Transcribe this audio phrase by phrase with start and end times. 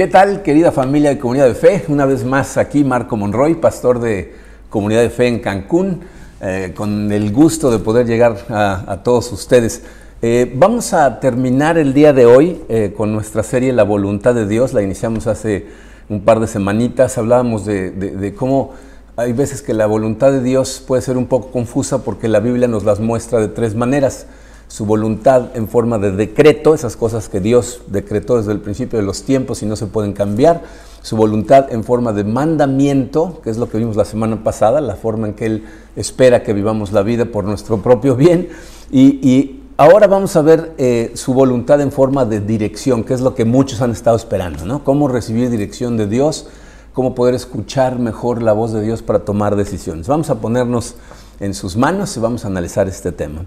[0.00, 1.84] ¿Qué tal, querida familia de Comunidad de Fe?
[1.88, 4.32] Una vez más aquí Marco Monroy, pastor de
[4.70, 6.00] Comunidad de Fe en Cancún,
[6.40, 9.82] eh, con el gusto de poder llegar a, todos ustedes.
[10.22, 14.48] Eh, vamos a terminar el día de hoy eh, con nuestra serie La Voluntad de
[14.48, 15.66] Dios, la iniciamos hace
[16.08, 18.72] un par de semanitas, hablábamos de cómo
[19.16, 22.68] hay veces que la voluntad de Dios puede ser un poco confusa porque la Biblia
[22.68, 24.26] nos las muestra de tres maneras
[24.70, 29.04] su voluntad en forma de decreto, esas cosas que Dios decretó desde el principio de
[29.04, 30.62] los tiempos y no se pueden cambiar,
[31.02, 34.94] su voluntad en forma de mandamiento, que es lo que vimos la semana pasada, la
[34.94, 35.64] forma en que Él
[35.96, 38.48] espera que vivamos la vida por nuestro propio bien,
[38.92, 43.34] y, ahora vamos a ver eh, su voluntad en forma de dirección, que es lo
[43.34, 44.84] que muchos han estado esperando, ¿no?
[44.84, 46.46] Cómo recibir dirección de Dios,
[46.92, 50.06] cómo poder escuchar mejor la voz de Dios para tomar decisiones.
[50.06, 50.94] Vamos a ponernos
[51.40, 53.46] en sus manos y vamos a analizar este tema.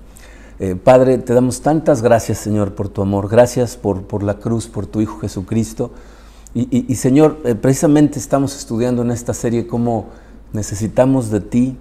[0.59, 3.27] Eh, Padre, te damos tantas gracias, Señor, por tu amor.
[3.27, 5.91] Gracias por, por la cruz, por tu Hijo Jesucristo.
[6.55, 10.09] Y, Señor, eh, precisamente estamos estudiando en esta serie cómo
[10.51, 11.77] necesitamos de ti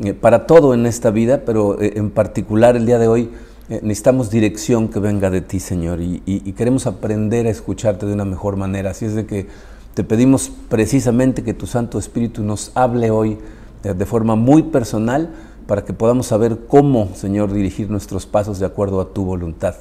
[0.00, 3.30] eh, para todo en esta vida, pero en particular el día de hoy
[3.68, 6.00] necesitamos dirección que venga de ti, Señor.
[6.00, 8.92] Y, y, queremos aprender a escucharte de una mejor manera.
[8.92, 9.48] Así es de que
[9.94, 13.38] te pedimos precisamente que tu Santo Espíritu nos hable hoy
[13.82, 15.34] de forma muy personal
[15.66, 19.74] para que podamos saber cómo, Señor, dirigir nuestros pasos de acuerdo a tu voluntad.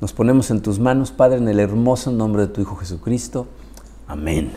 [0.00, 3.46] Nos ponemos en tus manos, Padre, en el hermoso nombre de tu Hijo Jesucristo.
[4.06, 4.50] Amén.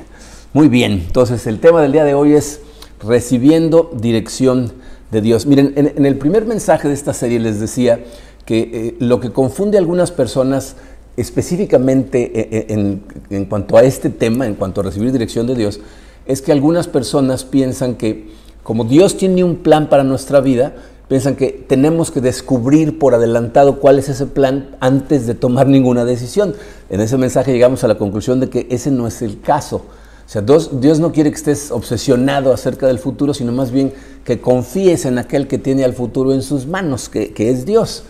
[0.54, 2.62] Muy bien, entonces el tema del día de hoy es
[3.02, 4.72] recibiendo dirección
[5.12, 5.46] de Dios.
[5.46, 8.04] Miren, en, el primer mensaje de esta serie les decía
[8.46, 10.76] que eh, lo que confunde a algunas personas
[11.18, 15.56] específicamente eh, eh, en, en cuanto a este tema, en cuanto a recibir dirección de
[15.56, 15.80] Dios,
[16.26, 18.30] es que algunas personas piensan que
[18.64, 20.74] como Dios tiene un plan para nuestra vida,
[21.08, 26.06] piensan que tenemos que descubrir por adelantado cuál es ese plan antes de tomar ninguna
[26.06, 26.56] decisión.
[26.90, 29.78] En ese mensaje llegamos a la conclusión de que ese no es el caso.
[29.78, 33.92] O sea, Dios, no quiere que estés obsesionado acerca del futuro, sino más bien
[34.24, 38.04] que confíes en aquel que tiene al futuro en sus manos, que, es Dios.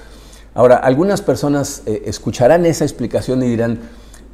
[0.54, 3.80] Ahora, algunas personas eh, escucharán esa explicación y dirán,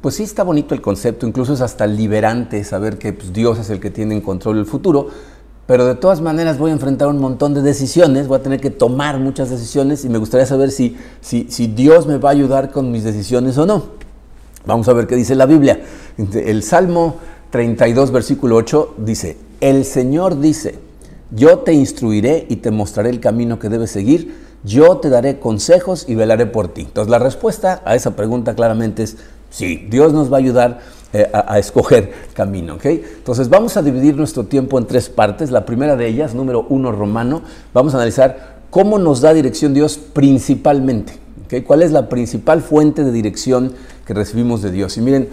[0.02, 3.70] pues sí está bonito el concepto, incluso es hasta liberante saber que pues, Dios es
[3.70, 5.08] el que tiene en control del futuro,
[5.68, 8.70] pero de todas maneras voy a enfrentar un montón de decisiones, voy a tener que
[8.70, 12.70] tomar muchas decisiones y me gustaría saber si, si, si Dios me va a ayudar
[12.70, 13.84] con mis decisiones o no.
[14.64, 15.82] Vamos a ver qué dice la Biblia.
[16.16, 17.16] El Salmo
[17.50, 20.76] 32, versículo 8 dice, el Señor dice,
[21.32, 26.06] yo te instruiré y te mostraré el camino que debes seguir, yo te daré consejos
[26.08, 26.80] y velaré por ti.
[26.80, 29.18] Entonces la respuesta a esa pregunta claramente es
[29.50, 30.80] sí, Dios nos va a ayudar
[31.12, 32.74] eh, a, escoger camino.
[32.74, 33.02] ¿okay?
[33.16, 35.50] Entonces vamos a dividir nuestro tiempo en tres partes.
[35.50, 37.42] La primera de ellas, número uno romano,
[37.72, 41.14] vamos a analizar cómo nos da dirección Dios principalmente.
[41.46, 41.62] ¿okay?
[41.62, 43.72] ¿Cuál es la principal fuente de dirección
[44.06, 44.98] que recibimos de Dios?
[44.98, 45.28] Y miren,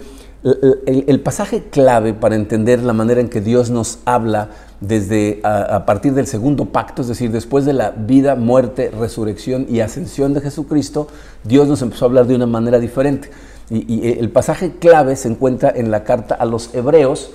[0.86, 4.50] el, pasaje clave para entender la manera en que Dios nos habla
[4.80, 9.80] desde a, partir del segundo pacto, es decir, después de la vida, muerte, resurrección y
[9.80, 11.08] ascensión de Jesucristo,
[11.42, 13.30] Dios nos empezó a hablar de una manera diferente.
[13.70, 17.32] Y, el pasaje clave se encuentra en la carta a los Hebreos,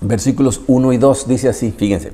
[0.00, 1.28] versículos 1 y 2.
[1.28, 2.12] Dice así, fíjense,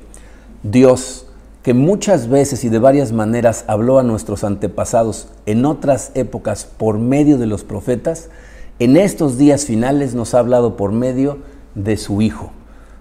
[0.62, 1.26] Dios
[1.62, 6.98] que muchas veces y de varias maneras habló a nuestros antepasados en otras épocas por
[6.98, 8.30] medio de los profetas,
[8.78, 11.38] en estos días finales nos ha hablado por medio
[11.74, 12.52] de su Hijo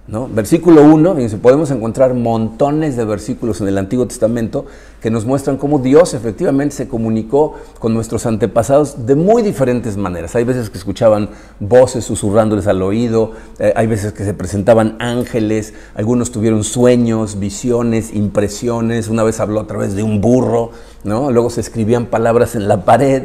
[0.10, 4.66] Versículo 1, podemos encontrar montones de versículos en el Antiguo Testamento
[5.02, 10.34] que nos muestran cómo Dios efectivamente se comunicó con nuestros antepasados de muy diferentes maneras.
[10.38, 11.30] Hay veces que escuchaban
[11.60, 18.14] voces susurrándoles al oído, eh, hay veces que se presentaban ángeles, algunos tuvieron sueños, visiones,
[18.14, 20.72] impresiones, una vez habló a través de un burro,
[21.04, 21.32] ¿no?
[21.32, 23.24] luego se escribían palabras en la pared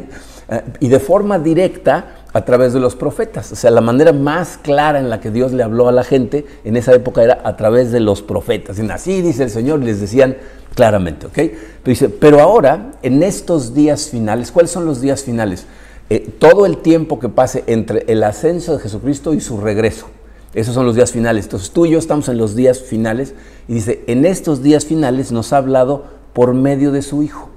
[0.49, 3.53] eh, y de forma directa a través de los profetas.
[3.53, 6.47] O sea, la manera más clara en la que Dios le habló a la gente
[6.65, 8.79] en esa época era a través de los profetas.
[8.79, 10.37] Y así dice el Señor, les decían
[10.75, 11.35] claramente, ¿ok?
[11.35, 15.67] Pero dice, pero ahora, en estos días finales, ¿cuáles son los días finales?
[16.11, 20.07] Eh, todo el tiempo que pase entre el ascenso de Jesucristo y su regreso.
[20.55, 21.47] Esos son los días finales.
[21.47, 23.35] Entonces tú y yo estamos en los días finales
[23.69, 27.49] y dice, en estos días finales nos ha hablado por medio de su Hijo.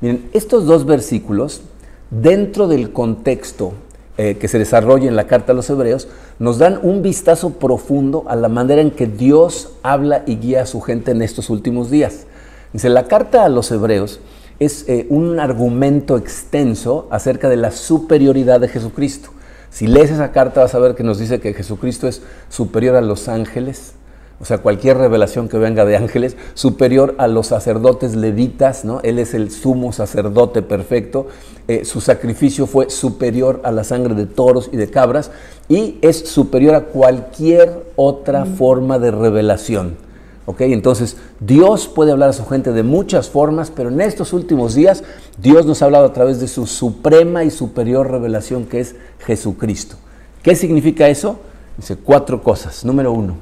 [0.00, 1.62] Miren, estos dos versículos,
[2.10, 3.72] dentro del contexto
[4.18, 6.08] eh, que se desarrolla en la carta a los hebreos,
[6.38, 10.66] nos dan un vistazo profundo a la manera en que Dios habla y guía a
[10.66, 12.26] su gente en estos últimos días.
[12.72, 14.20] Dice, la carta a los hebreos
[14.58, 19.30] es eh, un argumento extenso acerca de la superioridad de Jesucristo.
[19.70, 23.02] Si lees esa carta vas a ver que nos dice que Jesucristo es superior a
[23.02, 23.92] los ángeles,
[24.38, 29.00] o sea, cualquier revelación que venga de ángeles, superior a los sacerdotes levitas, ¿no?
[29.02, 31.28] Él es el sumo sacerdote perfecto,
[31.68, 35.30] eh, su sacrificio fue superior a la sangre de toros y de cabras,
[35.68, 39.96] y es superior a cualquier otra forma de revelación.
[40.44, 40.60] ¿Ok?
[40.60, 45.02] Entonces, Dios puede hablar a su gente de muchas formas, pero en estos últimos días,
[45.38, 48.94] Dios nos ha hablado a través de su suprema y superior revelación, que es
[49.26, 49.96] Jesucristo.
[50.42, 51.40] ¿Qué significa eso?
[51.76, 52.84] Dice cuatro cosas.
[52.84, 53.34] Número uno,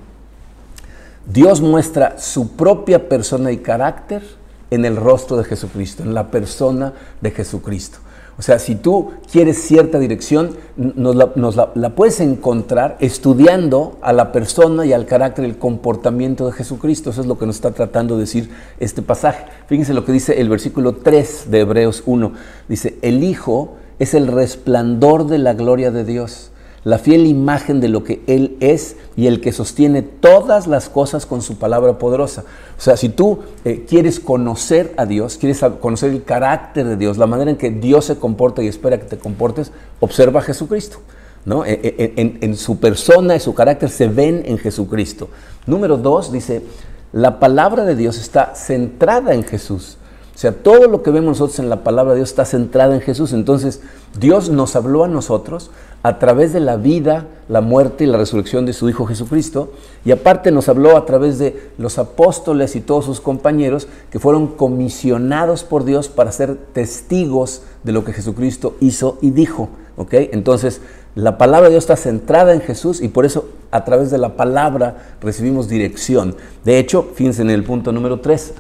[1.27, 4.23] Dios muestra su propia persona y carácter
[4.71, 7.99] en el rostro de Jesucristo, en la persona de Jesucristo.
[8.37, 14.85] O sea, si tú quieres cierta dirección, nos, la, puedes encontrar estudiando a la persona
[14.85, 17.11] y al carácter, el comportamiento de Jesucristo.
[17.11, 18.51] Eso es lo que nos está tratando de decir
[18.81, 19.45] este pasaje.
[19.69, 22.33] Fíjense lo que dice el versículo 3 de Hebreos 1.
[22.69, 26.51] Dice, el Hijo es el resplandor de la gloria de Dios
[26.85, 31.25] la fiel imagen de lo que Él es y el que sostiene todas las cosas
[31.27, 32.45] con su palabra poderosa.
[32.79, 37.17] O sea, si tú eh, quieres conocer a Dios, quieres conocer el carácter de Dios,
[37.17, 40.99] la manera en que Dios se comporta y espera que te comportes, observa a Jesucristo.
[41.47, 41.65] ¿no?
[41.65, 45.29] E, e, en, en su persona y su carácter se ven en Jesucristo.
[45.67, 46.63] Número dos, dice,
[47.13, 49.99] la palabra de Dios está centrada en Jesús.
[50.35, 53.01] O sea, todo lo que vemos nosotros en la palabra de Dios está centrado en
[53.01, 53.33] Jesús.
[53.33, 53.81] Entonces,
[54.19, 55.71] Dios nos habló a nosotros
[56.03, 59.71] a través de la vida, la muerte y la resurrección de su Hijo Jesucristo.
[60.05, 64.49] Y aparte nos habló a través de los apóstoles y todos sus compañeros que fueron
[64.49, 69.69] comisionados por Dios para ser testigos de lo que Jesucristo hizo y dijo.
[70.11, 70.81] Entonces,
[71.15, 74.37] la palabra de Dios está centrada en Jesús y por eso a través de la
[74.37, 76.35] palabra recibimos dirección.
[76.65, 78.53] De hecho, fíjense en el punto número 3.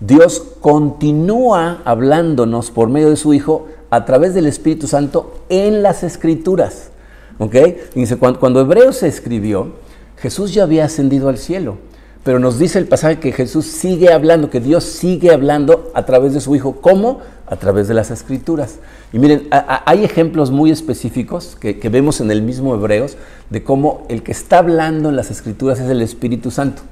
[0.00, 6.04] Dios continúa hablándonos por medio de su Hijo a través del Espíritu Santo en las
[6.04, 6.90] Escrituras.
[7.38, 7.56] ¿Ok?
[7.94, 9.72] Dice, cuando, cuando Hebreos se escribió,
[10.16, 11.78] Jesús ya había ascendido al cielo.
[12.22, 16.34] Pero nos dice el pasaje que Jesús sigue hablando, que Dios sigue hablando a través
[16.34, 16.76] de su Hijo.
[16.80, 17.20] ¿Cómo?
[17.46, 18.76] A través de las Escrituras.
[19.12, 23.16] Y miren, hay ejemplos muy específicos que, que vemos en el mismo Hebreos
[23.50, 26.82] de cómo el que está hablando en las Escrituras es el Espíritu Santo.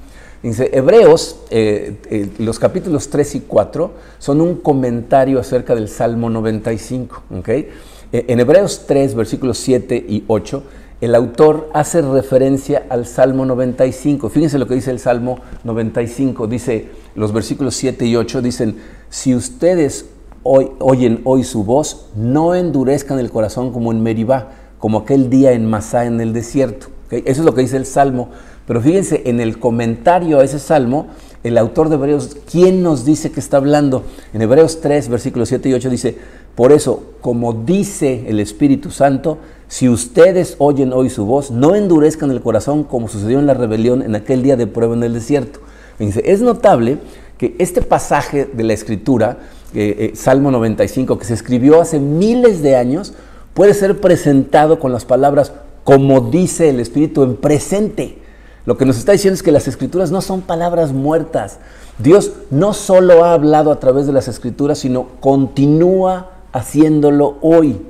[0.43, 6.29] Dice, Hebreos, eh, eh, los capítulos 3 y 4 son un comentario acerca del Salmo
[6.29, 7.23] 95.
[7.39, 7.69] ¿okay?
[8.11, 10.63] Eh, en Hebreos 3, versículos 7 y 8,
[11.01, 14.29] el autor hace referencia al Salmo 95.
[14.29, 16.47] Fíjense lo que dice el Salmo 95.
[16.47, 18.77] Dice, los versículos 7 y 8 dicen,
[19.09, 20.05] si ustedes
[20.43, 25.53] hoy, oyen hoy su voz, no endurezcan el corazón como en Meribá, como aquel día
[25.53, 26.87] en Masá en el desierto.
[27.09, 28.29] Eso es lo que dice el Salmo
[28.67, 31.07] pero fíjense, en el comentario a ese salmo,
[31.43, 34.03] el autor de Hebreos, ¿quién nos dice que está hablando?
[34.33, 36.17] En Hebreos 3, versículos 7 y 8 dice,
[36.53, 39.37] por eso, como dice el Espíritu Santo,
[39.69, 44.01] si ustedes oyen hoy su voz, no endurezcan el corazón como sucedió en la rebelión
[44.01, 45.59] en aquel día de prueba en el desierto.
[45.97, 46.97] Fíjense, es notable
[47.37, 49.37] que este pasaje de la Escritura,
[49.73, 53.13] eh, eh, Salmo 95, que se escribió hace miles de años,
[53.53, 55.53] puede ser presentado con las palabras
[55.85, 58.26] como dice el Espíritu en presente.
[58.67, 61.59] Lo que nos está diciendo es que las escrituras no son palabras muertas.
[61.99, 67.81] Dios no solo ha hablado a través de las escrituras, sino continúa haciéndolo hoy.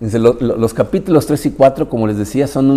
[0.00, 2.70] Los capítulos 3 y 4, como les decía, son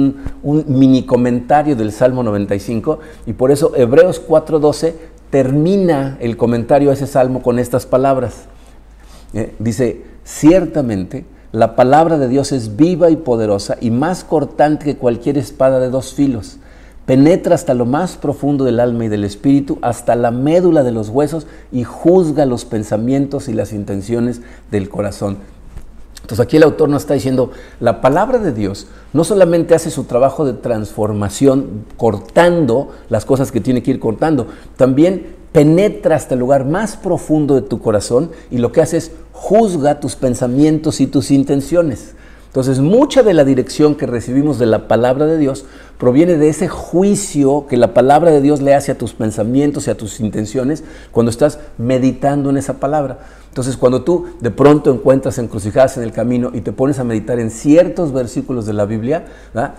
[0.43, 4.95] un, mini comentario del Salmo 95 y por eso Hebreos 4.12
[5.29, 8.43] termina el comentario a ese salmo con estas palabras.
[9.33, 11.23] Eh, dice, ciertamente
[11.53, 15.89] la palabra de Dios es viva y poderosa y más cortante que cualquier espada de
[15.89, 16.57] dos filos
[17.07, 21.07] penetra hasta lo más profundo del alma y del espíritu, hasta la médula de los
[21.07, 25.37] huesos y juzga los pensamientos y las intenciones del corazón.
[26.21, 30.03] Entonces aquí el autor nos está diciendo, la palabra de Dios no solamente hace su
[30.03, 36.41] trabajo de transformación cortando las cosas que tiene que ir cortando, también penetra hasta el
[36.41, 41.07] lugar más profundo de tu corazón y lo que hace es juzga tus pensamientos y
[41.07, 42.16] tus intenciones.
[42.57, 45.65] Entonces, mucha de la dirección que recibimos de la palabra de Dios
[45.99, 49.91] proviene de ese juicio que la palabra de Dios le hace a tus pensamientos y
[49.91, 53.19] a tus intenciones cuando estás meditando en esa palabra.
[53.49, 57.39] Entonces, cuando tú de pronto encuentras encrucijadas en el camino y te pones a meditar
[57.39, 59.25] en ciertos versículos de la Biblia,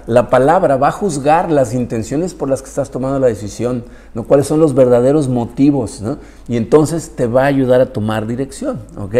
[0.06, 3.82] la palabra va a juzgar las intenciones por las que estás tomando la decisión,
[4.14, 4.22] ¿no?
[4.22, 6.00] cuáles son los verdaderos motivos,
[6.46, 8.78] y entonces te va a ayudar a tomar dirección.
[8.96, 9.14] ¿ok?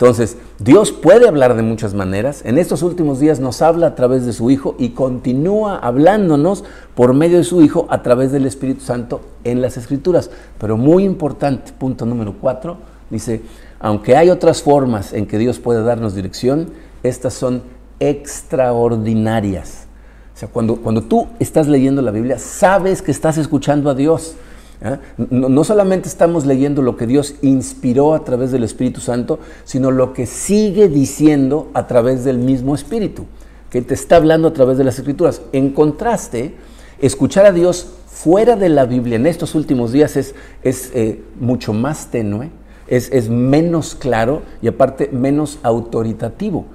[0.00, 2.40] Entonces, Dios puede hablar de muchas maneras.
[2.46, 6.64] En estos últimos días nos habla a través de su Hijo y continúa hablándonos
[6.94, 10.30] por medio de su Hijo a través del Espíritu Santo en las Escrituras.
[10.58, 12.78] Pero muy importante, punto número cuatro,
[13.10, 13.42] dice,
[13.78, 16.70] aunque hay otras formas en que Dios puede darnos dirección,
[17.02, 17.62] estas son
[17.98, 19.86] extraordinarias.
[20.34, 24.34] sea, cuando, cuando tú estás leyendo la Biblia, sabes que estás escuchando a Dios.
[24.82, 24.98] ¿Ah?
[25.16, 30.12] No, solamente estamos leyendo lo que Dios inspiró a través del Espíritu Santo, sino lo
[30.12, 33.26] que sigue diciendo a través del mismo Espíritu,
[33.70, 35.42] que te está hablando a través de las Escrituras.
[35.52, 36.54] En contraste,
[37.00, 41.72] escuchar a Dios fuera de la Biblia en estos últimos días es, es eh, mucho
[41.72, 42.50] más tenue,
[42.86, 46.66] es, es, menos claro y aparte menos autoritativo.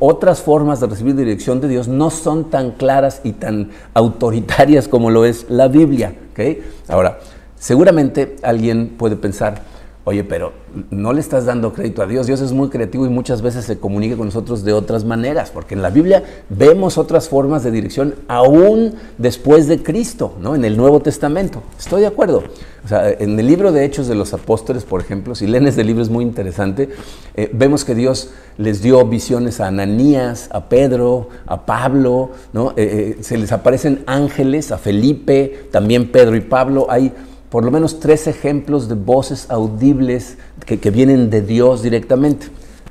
[0.00, 5.10] Otras formas de recibir dirección de Dios no son tan claras y tan autoritarias como
[5.10, 6.14] lo es la Biblia.
[6.32, 6.62] ¿okay?
[6.88, 7.20] Ahora,
[7.58, 9.62] Seguramente alguien puede pensar,
[10.04, 10.52] oye, pero
[10.90, 12.26] no le estás dando crédito a Dios.
[12.26, 15.74] Dios es muy creativo y muchas veces se comunica con nosotros de otras maneras, porque
[15.74, 20.54] en la Biblia vemos otras formas de dirección aún después de Cristo, ¿no?
[20.54, 21.62] En el Nuevo Testamento.
[21.78, 22.44] Estoy de acuerdo.
[22.84, 25.84] O sea, en el libro de Hechos de los Apóstoles, por ejemplo, si leen este
[25.84, 26.88] libro es muy interesante,
[27.34, 32.70] eh, vemos que Dios les dio visiones a Ananías, a Pedro, a Pablo, ¿no?
[32.76, 36.86] Eh, eh, se les aparecen ángeles, a Felipe, también Pedro y Pablo.
[36.88, 37.12] Hay
[37.50, 40.36] por lo menos tres ejemplos de voces audibles
[40.66, 42.48] que, vienen de Dios directamente.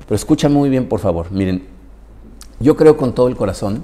[0.08, 1.32] Pero escucha muy bien, por favor.
[1.32, 1.64] Miren,
[2.60, 3.84] yo creo con todo el corazón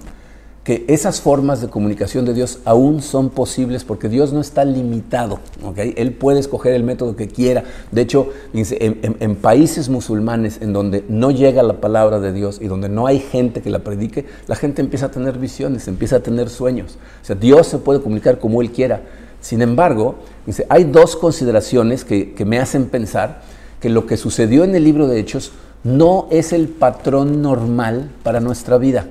[0.63, 5.39] que esas formas de comunicación de Dios aún son posibles porque Dios no está limitado,
[5.75, 7.65] Él puede escoger el método que quiera.
[7.91, 12.67] De hecho, en, en, países musulmanes en donde no llega la palabra de Dios y
[12.67, 16.19] donde no hay gente que la predique, la gente empieza a tener visiones, empieza a
[16.21, 16.97] tener sueños.
[17.21, 19.01] O sea, Dios se puede comunicar como Él quiera.
[19.43, 23.41] Sin embargo, dice, hay dos consideraciones que, me hacen pensar
[23.81, 25.51] que lo que sucedió en el libro de Hechos
[25.83, 29.07] no es el patrón normal para nuestra vida.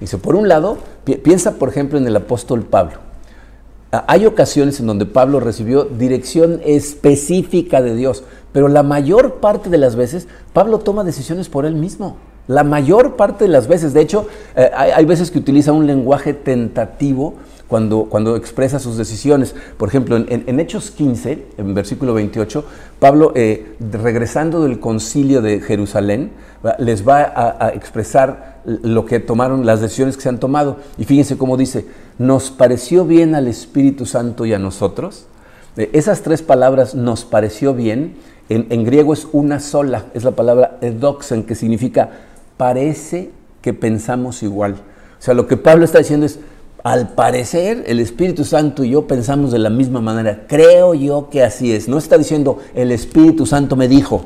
[0.00, 0.78] Dice, por un lado,
[1.22, 2.94] piensa por ejemplo en el apóstol Pablo.
[3.92, 9.70] Ah, hay ocasiones en donde Pablo recibió dirección específica de Dios, pero la mayor parte
[9.70, 12.16] de las veces Pablo toma decisiones por él mismo.
[12.48, 14.26] La mayor parte de las veces, de hecho,
[14.56, 17.34] eh, hay, veces que utiliza un lenguaje tentativo
[17.68, 19.54] cuando, cuando expresa sus decisiones.
[19.76, 22.64] Por ejemplo, en, Hechos 15, en versículo 28,
[22.98, 26.32] Pablo, eh, regresando del concilio de Jerusalén,
[26.78, 30.78] les va a, expresar lo que tomaron, las decisiones que se han tomado.
[30.96, 31.86] Y fíjense cómo dice,
[32.18, 35.26] nos pareció bien al Espíritu Santo y a nosotros.
[35.76, 38.16] Eh, esas tres palabras, nos pareció bien,
[38.48, 42.10] en, en, griego es una sola, es la palabra edoxen, que significa
[42.56, 44.76] parece que pensamos igual.
[45.18, 46.38] O sea, lo que Pablo está diciendo es,
[46.84, 50.44] al parecer, el Espíritu Santo y yo pensamos de la misma manera.
[50.46, 51.88] Creo yo que así es.
[51.88, 54.24] No está diciendo, el Espíritu Santo me dijo.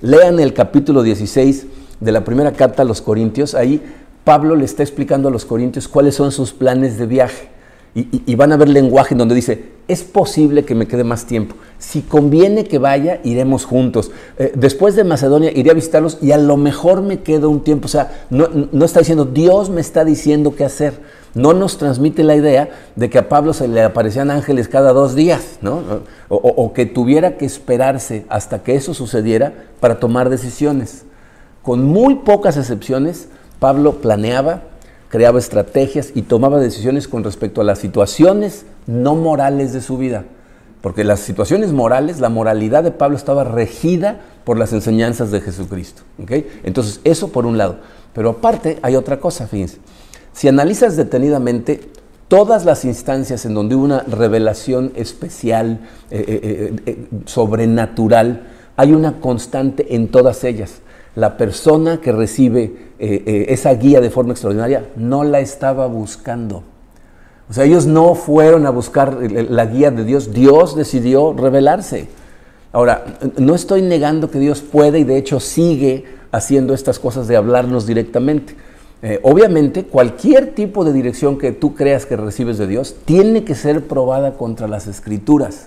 [0.00, 1.66] Lean el capítulo 16
[2.00, 3.54] de la primera carta a los Corintios.
[3.54, 3.82] Ahí
[4.24, 7.48] Pablo le está explicando a los Corintios cuáles son sus planes de viaje.
[7.94, 11.56] Y, van a ver lenguaje en donde dice, es posible que me quede más tiempo.
[11.78, 14.10] Si conviene que vaya, iremos juntos.
[14.38, 17.84] Eh, después de Macedonia iré a visitarlos y a lo mejor me quedo un tiempo.
[17.84, 20.94] O sea, no, no está diciendo, Dios me está diciendo qué hacer
[21.34, 25.14] no nos transmite la idea de que a Pablo se le aparecían ángeles cada dos
[25.14, 25.82] días, ¿no?
[26.28, 31.04] O, que tuviera que esperarse hasta que eso sucediera para tomar decisiones.
[31.62, 34.62] Con muy pocas excepciones, Pablo planeaba,
[35.08, 40.24] creaba estrategias y tomaba decisiones con respecto a las situaciones no morales de su vida.
[40.80, 46.02] Porque las situaciones morales, la moralidad de Pablo estaba regida por las enseñanzas de Jesucristo.
[46.64, 47.76] Entonces, eso por un lado.
[48.12, 49.78] Pero aparte hay otra cosa, fíjense.
[50.32, 51.80] Si analizas detenidamente
[52.28, 58.44] todas las instancias en donde hubo una revelación especial, eh, eh, eh, sobrenatural,
[58.76, 60.80] hay una constante en todas ellas.
[61.14, 66.62] La persona que recibe esa guía de forma extraordinaria no la estaba buscando.
[67.50, 72.08] O sea, ellos no fueron a buscar la guía de Dios, Dios decidió revelarse.
[72.72, 73.04] Ahora,
[73.36, 77.86] no estoy negando que Dios puede y de hecho sigue haciendo estas cosas de hablarnos
[77.86, 78.56] directamente.
[79.04, 83.56] Eh, obviamente, cualquier tipo de dirección que tú creas que recibes de Dios tiene que
[83.56, 85.66] ser probada contra las escrituras.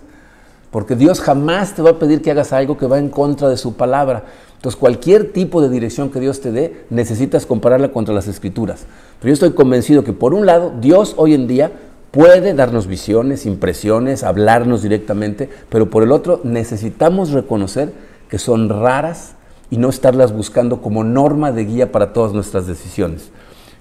[0.71, 3.57] Porque Dios jamás te va a pedir que hagas algo que va en contra de
[3.57, 4.23] su palabra.
[4.55, 8.85] Entonces, cualquier tipo de dirección que Dios te dé, necesitas compararla contra las escrituras.
[9.19, 11.71] Pero yo estoy convencido que, por un lado, Dios hoy en día
[12.11, 17.91] puede darnos visiones, impresiones, hablarnos directamente, pero por el otro, necesitamos reconocer
[18.29, 19.34] que son raras
[19.69, 23.31] y no estarlas buscando como norma de guía para todas nuestras decisiones.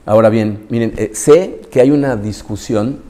[0.06, 3.00] Ahora bien, miren, eh, sé que hay una discusión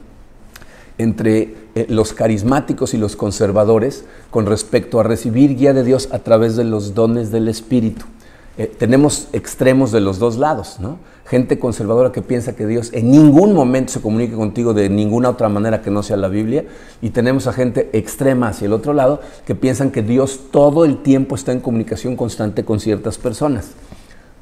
[0.97, 6.19] entre eh, los carismáticos y los conservadores con respecto a recibir guía de Dios a
[6.19, 8.05] través de los dones del Espíritu.
[8.57, 10.97] Eh, tenemos extremos de los dos lados, ¿no?
[11.25, 15.49] Gente conservadora que piensa que Dios en ningún momento se comunique contigo de ninguna otra
[15.49, 16.65] manera que no sea la Biblia,
[17.01, 21.01] y tenemos a gente extrema hacia el otro lado que piensan que Dios todo el
[21.01, 23.71] tiempo está en comunicación constante con ciertas personas.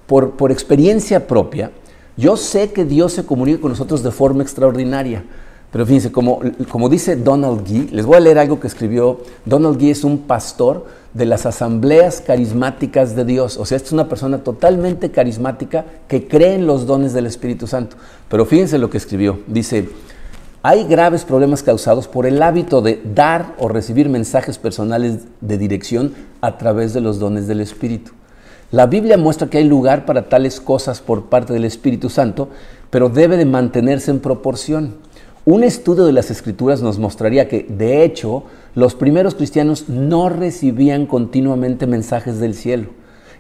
[0.06, 1.72] Por, por experiencia propia,
[2.16, 5.24] Yo sé que Dios se comunica con nosotros de forma extraordinaria.
[5.72, 6.40] Pero fíjense, como,
[6.70, 9.22] como dice Donald Gee, les voy a leer algo que escribió.
[9.46, 13.58] Donald Gee es un pastor de las asambleas carismáticas de Dios.
[13.58, 17.98] O sea, es una persona totalmente carismática que cree en los dones del Espíritu Santo.
[18.30, 19.40] Pero fíjense lo que escribió.
[19.48, 19.90] Dice,
[20.64, 26.14] hay graves problemas causados por el hábito de dar o recibir mensajes personales de dirección
[26.42, 28.12] a través de los dones del Espíritu.
[28.72, 32.50] La Biblia muestra que hay lugar para tales cosas por parte del Espíritu Santo,
[32.90, 34.96] pero debe de mantenerse en proporción.
[35.46, 38.44] Un estudio de las escrituras nos mostraría que, de hecho,
[38.76, 42.92] los primeros cristianos no recibían continuamente mensajes del cielo.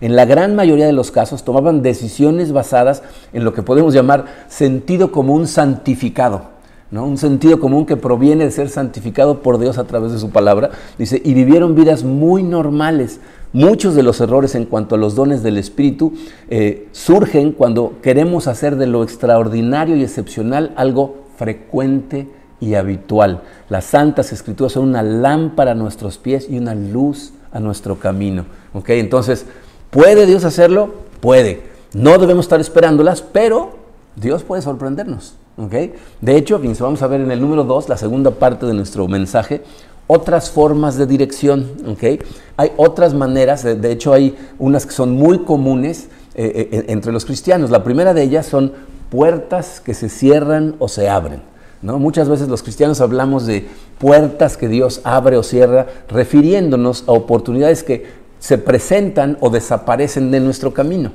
[0.01, 4.25] En la gran mayoría de los casos tomaban decisiones basadas en lo que podemos llamar
[4.49, 6.51] sentido común santificado.
[6.91, 7.05] ¿no?
[7.05, 10.71] Un sentido común que proviene de ser santificado por Dios a través de su palabra.
[10.97, 13.21] Dice, y vivieron vidas muy normales.
[13.53, 16.11] Muchos de los errores en cuanto a los dones del Espíritu
[16.49, 22.29] eh, surgen cuando queremos hacer de lo extraordinario y excepcional algo frecuente
[22.61, 23.41] y habitual.
[23.67, 28.45] Las santas escrituras son una lámpara a nuestros pies y una luz a nuestro camino.
[28.73, 28.91] ¿ok?
[28.91, 29.45] Entonces,
[29.89, 30.93] ¿puede Dios hacerlo?
[31.19, 31.63] Puede.
[31.93, 33.73] No debemos estar esperándolas, pero
[34.15, 35.35] Dios puede sorprendernos.
[35.57, 35.73] ¿ok?
[36.21, 39.63] De hecho, vamos a ver en el número 2, la segunda parte de nuestro mensaje,
[40.07, 41.71] otras formas de dirección.
[41.87, 42.21] ¿ok?
[42.55, 47.25] Hay otras maneras, de, hecho hay unas que son muy comunes eh, eh, entre los
[47.25, 47.69] cristianos.
[47.69, 51.43] La primera de ellas son puertas que se cierran o se abren.
[51.83, 51.99] ¿no?
[51.99, 53.67] Muchas veces los cristianos hablamos de
[53.99, 58.07] puertas que Dios abre o cierra, refiriéndonos a oportunidades que
[58.39, 61.11] se presentan o desaparecen de nuestro camino.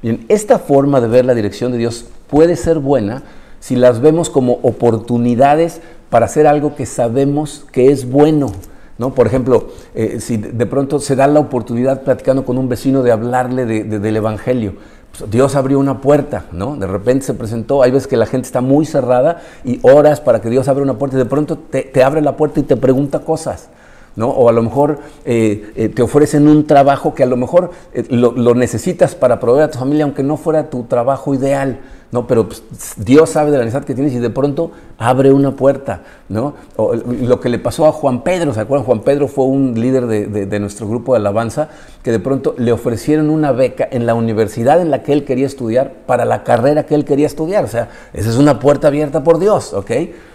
[0.00, 3.24] Bien, esta forma de ver la dirección de Dios puede ser buena
[3.58, 8.52] si las vemos como oportunidades para hacer algo que sabemos que es bueno.
[8.96, 9.12] ¿no?
[9.12, 13.10] Por ejemplo, eh, si de pronto se da la oportunidad platicando con un vecino de
[13.10, 14.74] hablarle del Evangelio,
[15.16, 16.76] pues, Dios abrió una puerta, ¿no?
[16.76, 20.40] De repente se presentó, hay veces que la gente está muy cerrada y horas para
[20.40, 23.20] que Dios abra una puerta y de pronto te, abre la puerta y te pregunta
[23.20, 23.68] cosas.
[24.16, 24.28] ¿No?
[24.28, 28.04] O a lo mejor eh, eh, te ofrecen un trabajo que a lo mejor eh,
[28.10, 31.78] lo, necesitas para proveer a tu familia, aunque no fuera tu trabajo ideal.
[32.12, 32.26] ¿No?
[32.26, 32.62] Pero pues,
[32.96, 36.54] Dios sabe de la necesidad que tienes y de pronto abre una puerta, ¿no?
[36.76, 38.84] lo que le pasó a Juan Pedro, ¿se acuerdan?
[38.84, 41.68] Juan Pedro fue un líder de, nuestro grupo de alabanza
[42.02, 45.46] que de pronto le ofrecieron una beca en la universidad en la que él quería
[45.46, 47.64] estudiar para la carrera que él quería estudiar.
[47.64, 49.90] O sea, esa es una puerta abierta por Dios, ¿ok?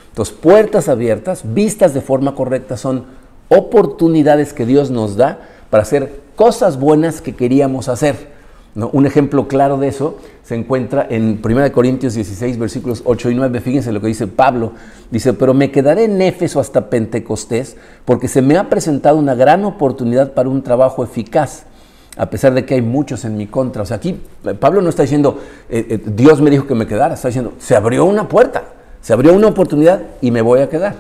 [0.10, 3.06] Entonces, puertas abiertas, vistas de forma correcta, son
[3.50, 8.35] oportunidades que Dios nos da para hacer cosas buenas que queríamos hacer.
[8.76, 13.62] Un ejemplo claro de eso se encuentra en 1 Corintios 16, versículos 8 y 9.
[13.62, 14.74] Fíjense lo que dice Pablo.
[15.10, 19.64] Dice, pero me quedaré en Éfeso hasta Pentecostés porque se me ha presentado una gran
[19.64, 21.64] oportunidad para un trabajo eficaz,
[22.18, 23.82] a pesar de que hay muchos en mi contra.
[23.82, 26.86] O sea, aquí eh, Pablo no está diciendo, eh, eh, Dios me dijo que me
[26.86, 28.66] quedara, está diciendo, se abrió una puerta,
[29.00, 30.96] se abrió una oportunidad y me voy a quedar.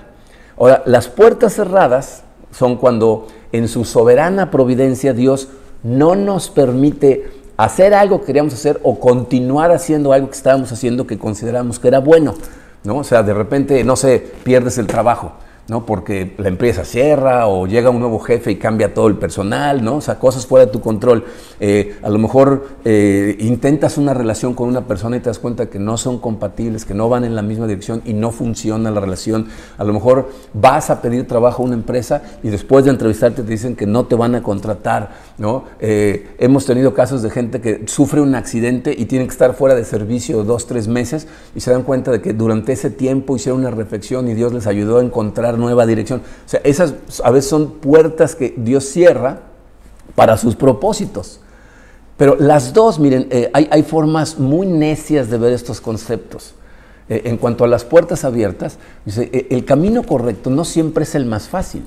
[0.57, 5.49] Ahora, las puertas cerradas son cuando en su soberana providencia Dios
[5.83, 11.07] no nos permite hacer algo que queríamos hacer o continuar haciendo algo que estábamos haciendo
[11.07, 12.35] que consideramos que era bueno.
[12.83, 12.97] ¿no?
[12.97, 15.33] O sea, de repente, no sé, pierdes el trabajo
[15.67, 15.85] ¿no?
[15.85, 19.95] Porque la empresa cierra o llega un nuevo jefe y cambia todo el personal, ¿no?
[19.95, 21.25] O sea, cosas fuera de tu control.
[21.59, 25.65] Eh, a lo mejor eh, intentas una relación con una persona y te das cuenta
[25.67, 28.99] que no son compatibles, que no van en la misma dirección y no funciona la
[28.99, 29.47] relación.
[29.77, 33.49] A lo mejor vas a pedir trabajo a una empresa y después de entrevistarte te
[33.49, 35.65] dicen que no te van a contratar, ¿no?
[35.79, 39.73] Eh, hemos tenido casos de gente que sufre un accidente y tiene que estar fuera
[39.73, 43.61] de servicio dos, tres meses y se dan cuenta de que durante ese tiempo hicieron
[43.61, 46.21] una reflexión y Dios les ayudó a encontrar nueva dirección.
[46.45, 49.41] O sea, esas a veces son puertas que Dios cierra
[50.15, 51.39] para sus propósitos.
[52.17, 56.53] Pero las dos, miren, eh, hay, formas muy necias de ver estos conceptos.
[57.09, 61.13] Eh, en cuanto a las puertas abiertas, dice, eh, el camino correcto no siempre es
[61.15, 61.85] el más fácil.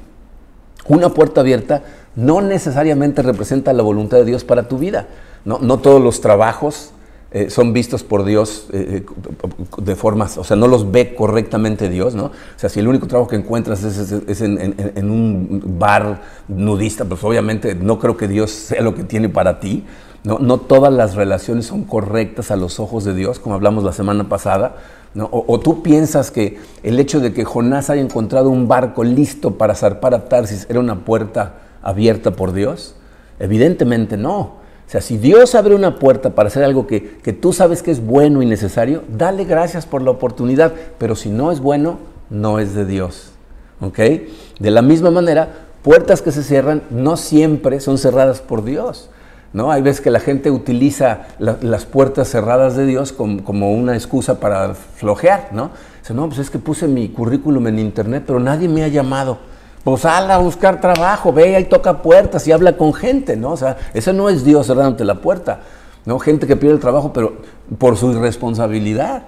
[0.87, 1.83] Una puerta abierta
[2.15, 5.09] no necesariamente representa la voluntad de Dios para tu vida.
[5.45, 6.93] No, no todos los trabajos
[7.31, 11.91] eh, son vistos por Dios eh, eh, de formas, o sea, no los ve correctamente
[11.91, 12.25] Dios, ¿no?
[12.25, 17.75] O sea, si el único trabajo que encuentras es, en, un bar nudista, pues obviamente
[17.75, 19.85] no creo que Dios sea lo que tiene para ti.
[20.25, 23.93] No, no todas las relaciones son correctas a los ojos de Dios, como hablamos la
[23.93, 24.77] semana pasada.
[25.13, 25.27] ¿no?
[25.27, 29.59] O, o, tú piensas que el hecho de que Jonás haya encontrado un barco listo
[29.59, 32.95] para zarpar a Tarsis era una puerta abierta por Dios.
[33.39, 34.67] Evidentemente no.
[34.89, 37.01] O sea, si Dios abre una puerta para hacer algo que,
[37.39, 40.73] tú sabes que es bueno y necesario, dale gracias por la oportunidad.
[40.97, 41.99] Pero si no es bueno,
[42.31, 43.33] no es de Dios.
[43.83, 43.99] ¿Ok?
[44.59, 45.51] De la misma manera,
[45.83, 49.11] puertas que se cierran no siempre son cerradas por Dios.
[49.53, 49.71] ¿no?
[49.71, 54.73] Hay veces que la gente utiliza las puertas cerradas de Dios como, una excusa para
[54.73, 55.71] flojear, ¿no?
[56.01, 59.39] Dice, no, pues es que puse mi currículum en internet, pero nadie me ha llamado.
[59.91, 63.53] Pues sal a buscar trabajo, ve y toca puertas y habla con gente, ¿no?
[63.53, 65.61] O sea, ese no es Dios cerrándote la puerta,
[66.05, 66.19] ¿no?
[66.19, 67.39] Gente que pierde el trabajo, pero
[67.79, 69.23] por su irresponsabilidad,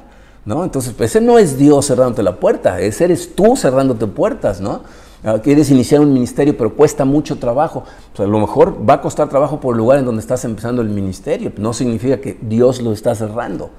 [0.45, 0.65] ¿no?
[0.65, 4.83] Entonces, pues, ese no es Dios cerrándote la puerta, ese eres tú cerrándote puertas, ¿no?
[5.23, 7.85] Ah, quieres iniciar un ministerio, pero cuesta mucho trabajo.
[8.15, 10.81] Pues a lo mejor va a costar trabajo por el lugar en donde estás empezando
[10.81, 11.53] el ministerio.
[11.59, 13.71] No significa que Dios lo está cerrando.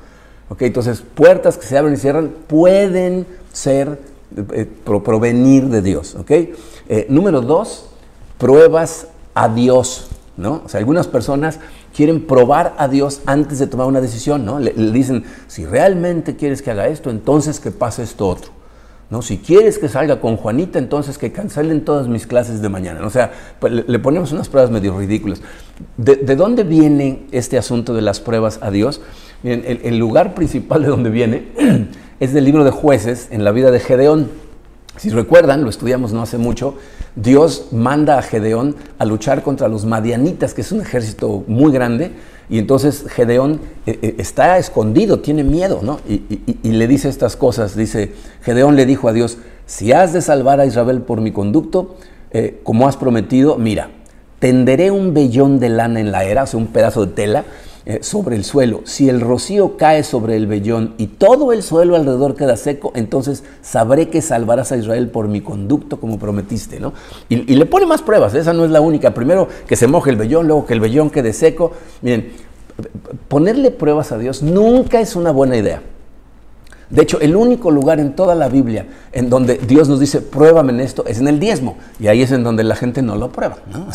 [0.50, 0.68] ¿Okay?
[0.68, 4.00] Entonces, puertas que se abren y cierran pueden ser,
[4.54, 6.16] eh, provenir de Dios.
[6.16, 6.54] ¿okay?
[6.90, 7.88] Eh, número dos,
[8.38, 10.10] pruebas a Dios.
[10.38, 10.62] ¿no?
[10.66, 11.60] O sea, algunas personas
[11.96, 14.46] quieren probar a Dios antes de tomar una decisión.
[14.46, 14.60] ¿no?
[14.60, 18.62] le dicen, si realmente quieres que haga esto, entonces que pase esto otro.
[19.12, 19.22] ¿no?
[19.22, 23.06] Si quieres que salga con Juanita, entonces que cancelen todas mis clases de mañana.
[23.06, 25.42] O sea, pues, le, ponemos unas pruebas medio ridículas.
[25.98, 29.02] ¿De, dónde viene este asunto de las pruebas a Dios?
[29.44, 31.48] El, lugar principal de donde viene
[32.20, 34.30] es del libro de jueces en la vida de Gedeón.
[34.98, 36.76] Si recuerdan, lo estudiamos no hace mucho,
[37.16, 42.12] Dios manda a Gedeón a luchar contra los madianitas, que es un ejército muy grande,
[42.50, 46.00] y entonces Gedeón eh, eh, está escondido, tiene miedo, ¿no?
[46.08, 46.20] Y,
[46.70, 47.76] le dice estas cosas.
[47.76, 51.96] Dice, Gedeón le dijo a Dios, si has de salvar a Israel por mi conducto,
[52.32, 53.90] eh, como has prometido, mira,
[54.40, 57.46] tenderé un vellón de lana en la era, o sea, un pedazo de tela,
[57.86, 58.82] eh, sobre el suelo.
[58.84, 63.44] Si el rocío cae sobre el vellón y todo el suelo alrededor queda seco, entonces
[63.64, 66.80] sabré que salvarás a Israel por mi conducto como prometiste.
[66.80, 66.94] ¿no?
[67.28, 69.14] Y, le pone más pruebas, esa no es la única.
[69.14, 71.72] Primero que se moje el vellón, luego que el vellón quede seco.
[72.02, 72.32] Miren,
[73.28, 75.82] ponerle pruebas a Dios nunca es una buena idea.
[76.92, 80.74] De hecho, el único lugar en toda la Biblia en donde Dios nos dice, pruébame
[80.74, 81.78] en esto, es en el diezmo.
[82.02, 83.58] Y ahí es en donde la gente no lo prueba.
[83.72, 83.88] ¿no?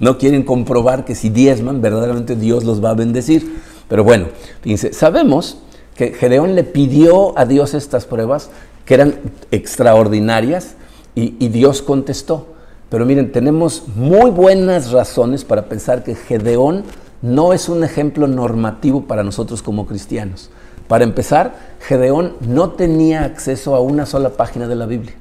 [0.10, 3.60] O quieren comprobar que si diezman, verdaderamente Dios los va a bendecir.
[3.88, 4.28] Pero bueno,
[4.62, 5.58] fíjense, sabemos
[5.94, 8.50] que Gedeón le pidió a Dios estas pruebas
[8.86, 9.16] que eran
[9.50, 10.74] extraordinarias
[11.14, 12.46] y, y Dios contestó.
[12.88, 16.84] Pero miren, tenemos muy buenas razones para pensar que Gedeón
[17.20, 20.50] no es un ejemplo normativo para nosotros como cristianos.
[20.88, 25.14] Para empezar, Gedeón no tenía acceso a una sola página de la Biblia.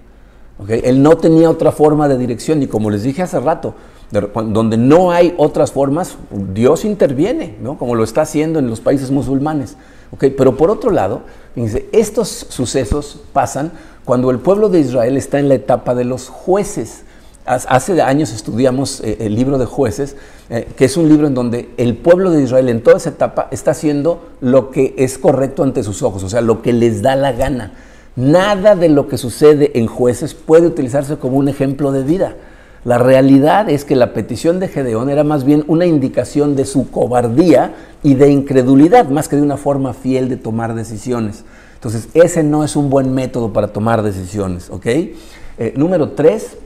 [0.68, 3.76] Él no tenía otra forma de dirección y como les dije hace rato,
[4.12, 6.18] donde no hay otras formas,
[6.54, 7.78] Dios interviene, ¿no?
[7.78, 9.76] como lo está haciendo en los países musulmanes.
[10.18, 11.24] Pero por otro lado,
[11.56, 13.72] fíjense, estos sucesos pasan
[14.06, 17.04] cuando el pueblo de Israel está en la etapa de los jueces.
[17.46, 20.16] Hace años estudiamos eh, el libro de jueces,
[20.50, 23.50] eh, que es un libro en donde el pueblo de Israel en toda esa etapa
[23.52, 27.16] está haciendo lo que es correcto ante sus ojos, o sea, lo que les da
[27.16, 27.74] la gana.
[28.16, 32.36] Nada de lo que sucede en jueces puede utilizarse como un ejemplo de vida.
[32.84, 36.90] La realidad es que la petición de Gedeón era más bien una indicación de su
[36.90, 41.44] cobardía y de incredulidad, más que de una forma fiel de tomar decisiones.
[41.76, 44.86] Entonces, ese no es un buen método para tomar decisiones, ¿ok?
[44.88, 46.58] Eh, número tres,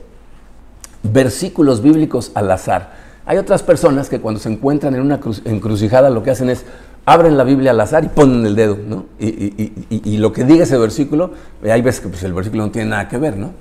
[1.02, 2.92] versículos bíblicos al azar.
[3.26, 6.64] Hay otras personas que cuando se encuentran en una encrucijada lo que hacen es
[7.04, 9.06] abren la Biblia al azar y ponen el dedo, ¿no?
[9.18, 11.32] Y, lo que diga ese versículo,
[11.62, 13.52] eh, hay veces que pues, el versículo no tiene nada que ver, ¿no?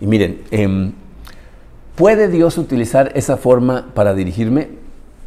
[0.00, 0.92] Y miren, em,
[1.94, 4.68] ¿puede Dios utilizar esa forma para dirigirme?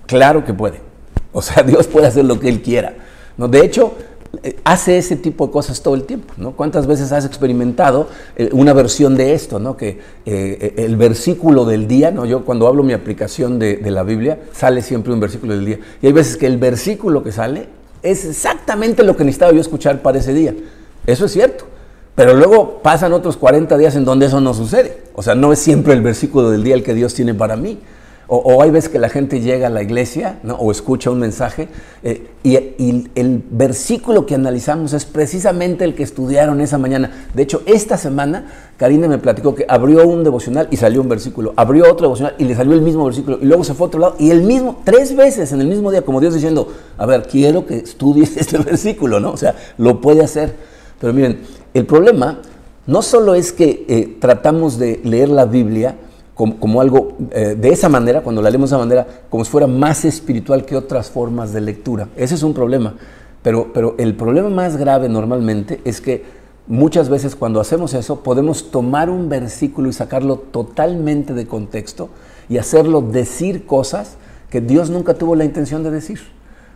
[0.06, 0.82] Claro que puede.
[1.32, 2.94] O sea, Dios puede hacer lo que Él quiera.
[3.38, 3.48] ¿no?
[3.48, 3.96] De hecho,
[4.64, 6.52] hace ese tipo de cosas todo el tiempo, ¿no?
[6.52, 9.76] ¿Cuántas veces has experimentado eh, una versión de esto, ¿no?
[9.76, 12.26] Que eh, el versículo del día, ¿no?
[12.26, 15.80] Yo cuando hablo mi aplicación de, de, la Biblia, sale siempre un versículo del día.
[16.02, 17.68] Y hay veces que el versículo que sale
[18.04, 20.56] es exactamente lo que necesitaba yo escuchar para ese día.
[21.06, 21.66] Eso es cierto.
[22.16, 24.98] Pero luego pasan otros 40 días en donde eso no sucede.
[25.14, 27.80] O sea, no es siempre el versículo del día el que Dios tiene para mí.
[28.34, 31.68] O, hay veces que la gente llega a la iglesia o escucha un mensaje
[32.02, 32.56] eh, y,
[33.14, 37.28] el versículo que analizamos es precisamente el que estudiaron esa mañana.
[37.34, 38.46] De hecho, esta semana
[38.78, 42.46] Karina me platicó que abrió un devocional y salió un versículo, abrió otro devocional y
[42.46, 44.80] le salió el mismo versículo y luego se fue a otro lado y el mismo,
[44.86, 48.60] tres veces en el mismo día, como Dios diciendo, a ver, quiero que estudies este
[48.60, 49.32] versículo, ¿no?
[49.32, 50.56] O sea, lo puede hacer.
[51.02, 51.42] Pero miren,
[51.74, 52.40] el problema
[52.88, 55.98] no solo es que eh, tratamos de leer la Biblia,
[56.50, 59.68] como, algo eh, de esa manera, cuando la leemos de esa manera, como si fuera
[59.68, 62.08] más espiritual que otras formas de lectura.
[62.16, 62.96] Ese es un problema.
[63.44, 66.24] Pero, pero el problema más grave normalmente es que
[66.68, 72.10] muchas veces cuando hacemos eso podemos tomar un versículo y sacarlo totalmente de contexto
[72.50, 74.18] y hacerlo decir cosas
[74.50, 76.20] que Dios nunca tuvo la intención de decir.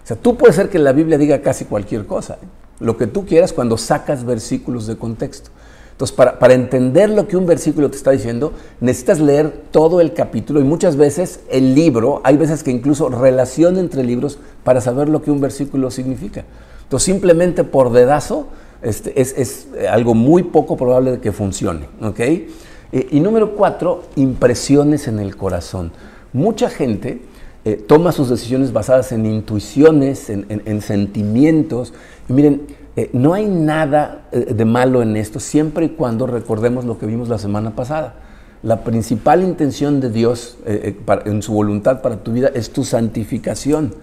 [0.03, 2.37] O sea, tú puedes ser que la Biblia diga casi cualquier cosa,
[2.79, 5.49] lo que tú quieras cuando sacas versículos de contexto.
[5.95, 10.13] Entonces, para, para, entender lo que un versículo te está diciendo, necesitas leer todo el
[10.13, 15.07] capítulo y muchas veces el libro, hay veces que incluso relación entre libros para saber
[15.07, 16.43] lo que un versículo significa.
[16.83, 18.47] Entonces, simplemente por dedazo,
[18.81, 21.87] este, es, es, algo muy poco probable de que funcione.
[22.01, 22.49] ¿okay?
[22.91, 25.93] Eh, y número cuatro, impresiones en el corazón.
[26.33, 27.21] Mucha gente
[27.67, 31.95] eh, toma sus decisiones basadas en intuiciones, en, en, en sentimientos.
[32.27, 32.61] Miren,
[32.95, 37.07] eh, no hay nada eh, de malo en esto siempre y cuando recordemos lo que
[37.07, 38.13] vimos la semana pasada.
[38.61, 43.93] La principal intención de Dios en su voluntad para tu vida es tu santificación.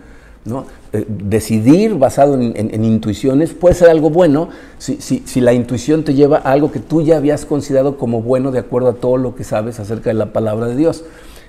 [1.09, 6.53] decidir basado en, intuiciones puede ser algo bueno si, si, la intuición te lleva a
[6.53, 9.81] algo que tú ya habías considerado como bueno de acuerdo a todo lo que sabes
[9.81, 11.05] acerca de la palabra de Dios.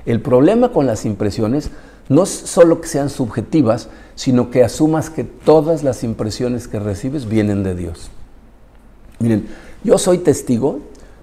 [0.07, 1.69] El problema con las impresiones
[2.09, 7.63] no solo que sean subjetivas, sino que asumas que todas las impresiones que recibes vienen
[7.63, 8.09] de Dios.
[9.19, 9.47] Miren,
[9.83, 10.79] yo soy testigo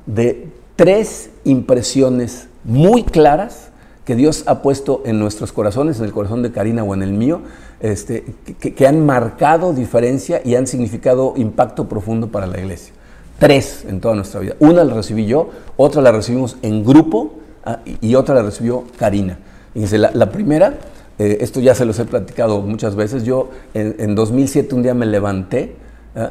[0.07, 3.69] de tres impresiones muy claras
[4.05, 7.13] que Dios ha puesto en nuestros corazones, en el corazón de Karina o en el
[7.13, 7.43] mío,
[7.81, 8.25] este,
[8.59, 12.93] que, que, han marcado diferencia y han significado impacto profundo para la iglesia.
[13.39, 14.57] Tres en toda nuestra vida.
[14.59, 19.39] Una la recibí yo, otra la recibimos en grupo ah, y otra la recibió Karina.
[19.75, 20.79] Fíjense, la, la primera,
[21.19, 24.95] eh, esto ya se los he platicado muchas veces, yo en, en 2007 un día
[24.95, 25.77] me levanté
[26.15, 26.31] ¿eh?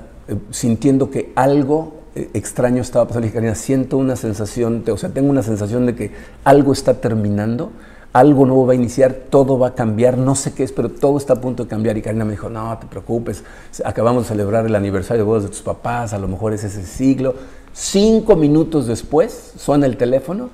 [0.51, 3.27] sintiendo que algo eh, extraño estaba pasando.
[3.27, 6.11] Y Karina, siento una sensación, o sea, tengo una sensación de que
[6.43, 7.71] algo está terminando,
[8.13, 11.17] algo nuevo va a iniciar, todo va a cambiar, no sé qué es, pero todo
[11.17, 11.97] está a punto de cambiar.
[11.97, 13.43] Y Karina me dijo, no te preocupes,
[13.85, 16.83] acabamos de celebrar el aniversario de bodas de tus papás, a lo mejor es ese
[16.83, 17.35] siglo.
[17.73, 20.49] Cinco minutos después suena el teléfono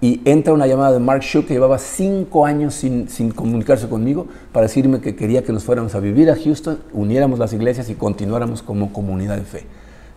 [0.00, 4.26] y entra una llamada de Mark Shook que llevaba cinco años sin, sin, comunicarse conmigo
[4.52, 7.94] para decirme que quería que nos fuéramos a vivir a Houston, uniéramos las iglesias y
[7.94, 9.64] continuáramos como comunidad de fe.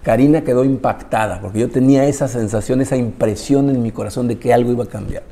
[0.03, 4.53] Karina quedó impactada porque yo tenía esa sensación, esa impresión en mi corazón de que
[4.53, 5.23] algo iba a cambiar.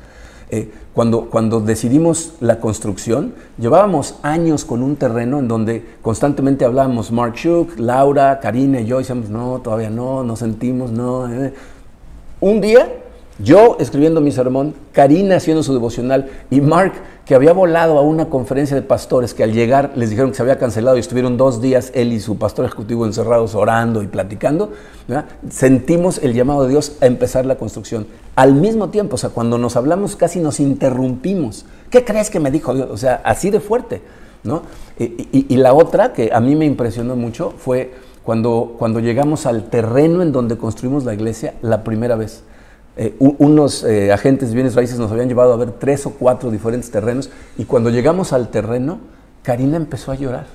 [0.50, 7.12] Eh, cuando, cuando decidimos la construcción, llevábamos años con un terreno en donde constantemente hablábamos
[7.12, 11.30] Mark Shook, Laura, Karina y yo, y decíamos, no, todavía no, no sentimos, no.
[11.30, 11.52] Eh".
[12.40, 12.88] Un día
[13.38, 16.92] yo escribiendo mi sermón, Karina haciendo su devocional y Mark,
[17.24, 20.42] que había volado a una conferencia de pastores, que al llegar les dijeron que se
[20.42, 24.72] había cancelado y estuvieron dos días él y su pastor ejecutivo encerrados orando y platicando,
[25.50, 28.06] sentimos el llamado de Dios a empezar la construcción.
[28.34, 31.64] Al mismo tiempo, o sea, cuando nos hablamos casi nos interrumpimos.
[31.90, 32.88] ¿Qué crees que me dijo Dios?
[32.90, 34.02] O sea, así de fuerte.
[34.42, 34.62] ¿no?
[34.98, 37.92] Y, y la otra que a mí me impresionó mucho fue
[38.24, 42.42] cuando, cuando llegamos al terreno en donde construimos la iglesia la primera vez.
[43.00, 46.50] Eh, unos eh, agentes de bienes raíces nos habían llevado a ver tres o cuatro
[46.50, 48.98] diferentes terrenos y cuando llegamos al terreno,
[49.44, 50.46] Karina empezó a llorar.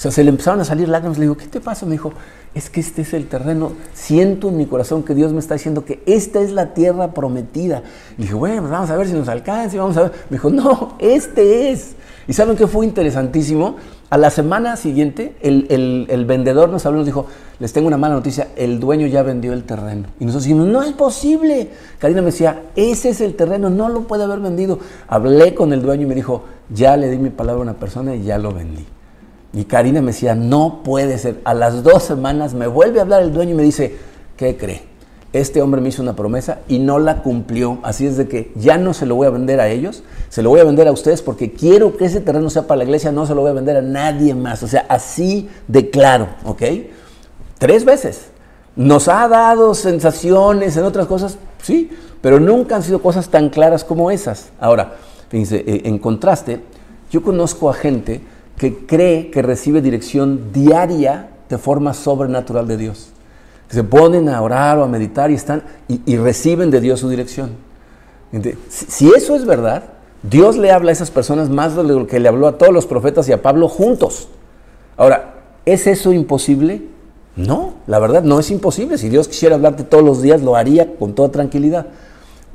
[0.00, 1.18] O sea, se le empezaron a salir lágrimas.
[1.18, 1.84] Le digo, ¿qué te pasa?
[1.86, 2.12] Me dijo,
[2.54, 3.72] es que este es el terreno.
[3.92, 7.82] Siento en mi corazón que Dios me está diciendo que esta es la tierra prometida.
[8.16, 9.76] Y dije, bueno, pues vamos a ver si nos alcanza.
[9.76, 10.12] Vamos a ver.
[10.30, 11.96] Me dijo, no, este es.
[12.26, 13.76] ¿Y saben qué fue interesantísimo?
[14.10, 17.26] A la semana siguiente, el, vendedor nos habló y nos dijo,
[17.60, 20.08] les tengo una mala noticia, el dueño ya vendió el terreno.
[20.18, 21.70] Y nosotros dijimos, no es posible.
[22.00, 24.80] Karina me decía, ese es el terreno, no lo puede haber vendido.
[25.06, 28.16] Hablé con el dueño y me dijo, ya le di mi palabra a una persona
[28.16, 28.84] y ya lo vendí.
[29.52, 31.40] Y Karina me decía, no puede ser.
[31.44, 33.96] A las dos semanas me vuelve a hablar el dueño y me dice,
[34.36, 34.89] ¿qué cree?
[35.32, 37.78] Este hombre me hizo una promesa y no la cumplió.
[37.82, 40.50] Así es de que ya no se lo voy a vender a ellos, se lo
[40.50, 43.26] voy a vender a ustedes porque quiero que ese terreno sea para la iglesia, no
[43.26, 44.62] se lo voy a vender a nadie más.
[44.62, 46.62] O sea, así de claro, ¿ok?
[47.58, 48.26] Tres veces.
[48.74, 51.90] Nos ha dado sensaciones en otras cosas, sí,
[52.20, 54.50] pero nunca han sido cosas tan claras como esas.
[54.58, 54.94] Ahora,
[55.28, 56.60] fíjense, eh, en contraste,
[57.10, 58.20] yo conozco a gente
[58.56, 63.12] que cree que recibe dirección diaria de forma sobrenatural de Dios
[63.70, 67.50] se ponen a orar o a meditar y están y, reciben de Dios su dirección.
[68.68, 69.84] Si, eso es verdad,
[70.22, 72.86] Dios le habla a esas personas más de lo que le habló a todos los
[72.86, 74.28] profetas y a Pablo juntos.
[74.96, 76.82] Ahora, ¿es eso imposible?
[77.36, 78.98] No, la verdad no es imposible.
[78.98, 81.86] Si Dios quisiera hablarte todos los días, lo haría con toda tranquilidad.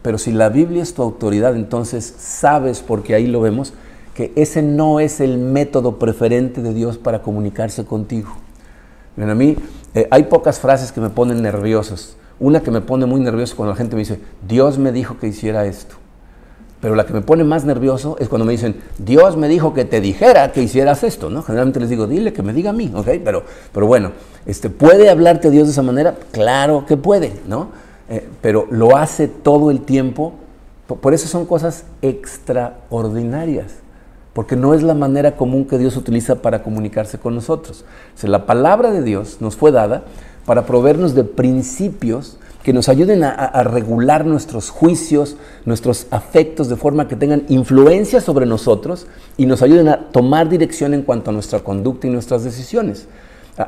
[0.01, 3.73] Pero si la Biblia es tu autoridad, entonces sabes, porque ahí lo vemos,
[4.13, 8.29] que ese no es el método preferente de Dios para comunicarse contigo.
[9.15, 9.55] Ven, a mí
[9.93, 12.17] eh, hay pocas frases que me ponen nerviosos.
[12.39, 15.27] Una que me pone muy nervioso cuando la gente me dice, Dios me dijo que
[15.27, 15.95] hiciera esto.
[16.81, 19.85] Pero la que me pone más nervioso es cuando me dicen, Dios me dijo que
[19.85, 21.41] te dijera que hicieras esto, ¿no?
[21.41, 23.07] Generalmente les digo, dile que me diga a mí, ¿ok?
[23.23, 24.11] Pero, pero bueno,
[24.45, 26.15] este, ¿puede hablarte Dios de esa manera?
[26.31, 27.69] Claro que puede, ¿no?
[28.09, 30.33] Eh, pero lo hace todo el tiempo.
[30.87, 33.84] Por eso son cosas extraordinarias
[34.35, 37.85] porque no es la manera común que Dios utiliza para comunicarse con nosotros.
[38.21, 40.03] la palabra de Dios nos fue dada
[40.45, 47.07] para proveernos de principios que nos ayuden a, regular nuestros juicios, nuestros afectos, de forma
[47.07, 51.61] que tengan influencia sobre nosotros y nos ayuden a tomar dirección en cuanto a nuestra
[51.61, 53.07] conducta y nuestras decisiones.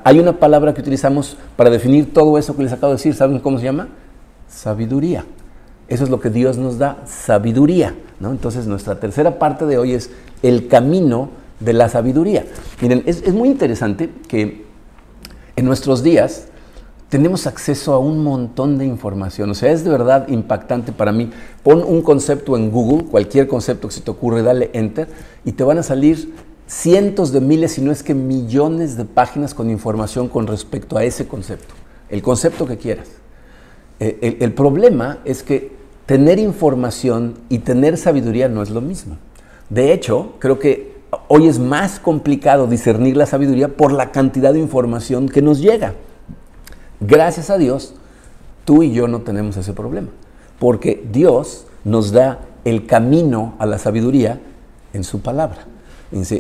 [0.03, 3.39] Hay una palabra que utilizamos para definir todo eso que les acabo de decir, ¿saben
[3.39, 3.87] cómo se llama?
[4.49, 5.23] Sabiduría.
[5.87, 7.95] Eso es lo que Dios nos da, sabiduría.
[8.19, 8.31] ¿no?
[8.31, 10.09] Entonces nuestra tercera parte de hoy es
[10.43, 12.45] el camino de la sabiduría.
[12.81, 14.65] Miren, es, es muy interesante que
[15.55, 16.47] en nuestros días
[17.09, 19.49] tenemos acceso a un montón de información.
[19.49, 21.31] O sea, es de verdad impactante para mí.
[21.63, 25.07] Pon un concepto en Google, cualquier concepto que se te ocurre, dale enter
[25.45, 26.33] y te van a salir
[26.67, 31.05] cientos de miles, si no es que millones de páginas con información con respecto a
[31.05, 31.73] ese concepto,
[32.09, 33.07] el concepto que quieras.
[34.01, 35.76] Eh, el, el problema es que
[36.07, 39.17] tener información y tener sabiduría no es lo mismo.
[39.69, 40.95] De hecho, creo que
[41.27, 45.93] hoy es más complicado discernir la sabiduría por la cantidad de información que nos llega.
[47.01, 47.93] Gracias a Dios,
[48.65, 50.07] tú y yo no tenemos ese problema,
[50.59, 54.39] porque Dios nos da el camino a la sabiduría
[54.93, 55.65] en su palabra.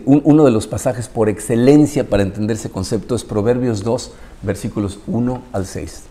[0.05, 4.11] uno de los pasajes por excelencia para entender ese concepto es Proverbios 2,
[4.43, 6.03] versículos 1 al 6.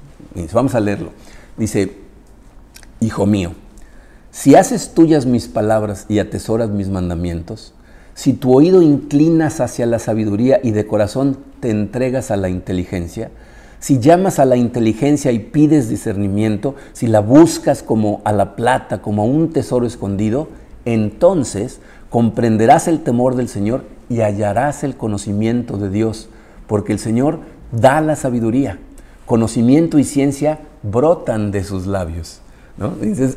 [0.52, 1.10] vamos a leerlo.
[1.56, 2.05] Dice,
[3.00, 3.52] Hijo mío,
[4.30, 7.74] si haces tuyas mis palabras y atesoras mis mandamientos,
[8.14, 13.30] si tu oído inclinas hacia la sabiduría y de corazón te entregas a la inteligencia,
[13.80, 19.02] si llamas a la inteligencia y pides discernimiento, si la buscas como a la plata,
[19.02, 20.48] como a un tesoro escondido,
[20.86, 26.30] entonces comprenderás el temor del Señor y hallarás el conocimiento de Dios,
[26.66, 27.40] porque el Señor
[27.72, 28.78] da la sabiduría.
[29.26, 32.40] Conocimiento y ciencia brotan de sus labios.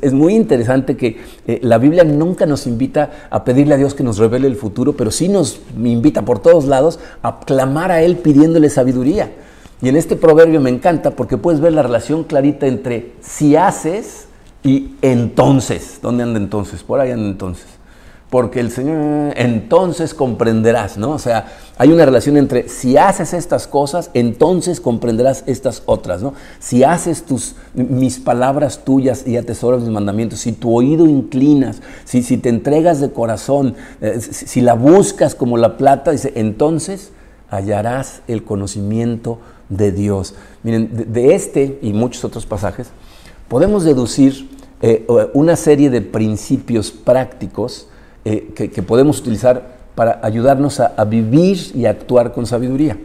[0.02, 4.04] Es, muy interesante que eh, la Biblia nunca nos invita a pedirle a Dios que
[4.04, 8.18] nos revele el futuro, pero sí nos invita por todos lados a clamar a Él
[8.18, 9.32] pidiéndole sabiduría.
[9.82, 14.28] Y en este proverbio me encanta porque puedes ver la relación clarita entre si haces
[14.62, 16.00] y entonces.
[16.02, 16.84] ¿Dónde anda entonces?
[16.84, 17.79] Por ahí anda entonces.
[18.30, 21.12] Porque el Señor entonces comprenderás, ¿no?
[21.12, 21.48] O sea,
[21.80, 26.36] hay una relación entre si haces estas cosas, entonces comprenderás estas otras, ¿no?
[26.60, 32.22] Si haces tus, mis palabras tuyas y atesoras mis mandamientos, si tu oído inclinas, si,
[32.22, 37.12] si te entregas de corazón, eh, si, la buscas como la plata, dice, entonces
[37.50, 39.40] hallarás el conocimiento
[39.70, 40.36] de Dios.
[40.62, 42.92] Miren, de, este y muchos otros pasajes
[43.48, 44.48] podemos deducir
[44.82, 47.88] eh, una serie de principios prácticos
[48.26, 52.98] eh, que, podemos utilizar para ayudarnos a, vivir y actuar con sabiduría.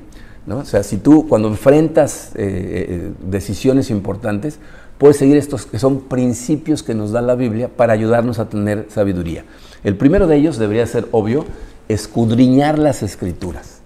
[0.46, 0.58] ¿no?
[0.58, 4.58] O sea, si tú cuando enfrentas eh, decisiones importantes,
[4.98, 8.86] puedes seguir estos que son principios que nos da la Biblia para ayudarnos a tener
[8.90, 9.44] sabiduría.
[9.82, 11.44] El primero de ellos debería ser obvio,
[11.88, 13.80] escudriñar las escrituras.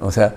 [0.00, 0.34] O sea,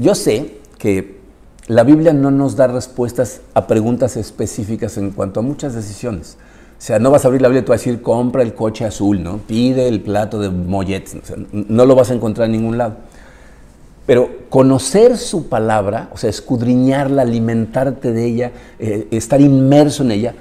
[0.00, 1.24] yo sé que
[1.66, 6.36] la Biblia no nos da respuestas a preguntas específicas en cuanto a muchas decisiones.
[6.84, 8.84] Sea, no vas a abrir la Biblia y tú vas a decir, compra el coche
[8.84, 9.38] azul, ¿no?
[9.38, 11.16] Pide el plato de mollets.
[11.50, 12.96] no lo vas a encontrar en ningún lado.
[14.04, 20.34] Pero conocer su palabra, o sea, escudriñarla, alimentarte de ella, eh, estar inmerso en ella,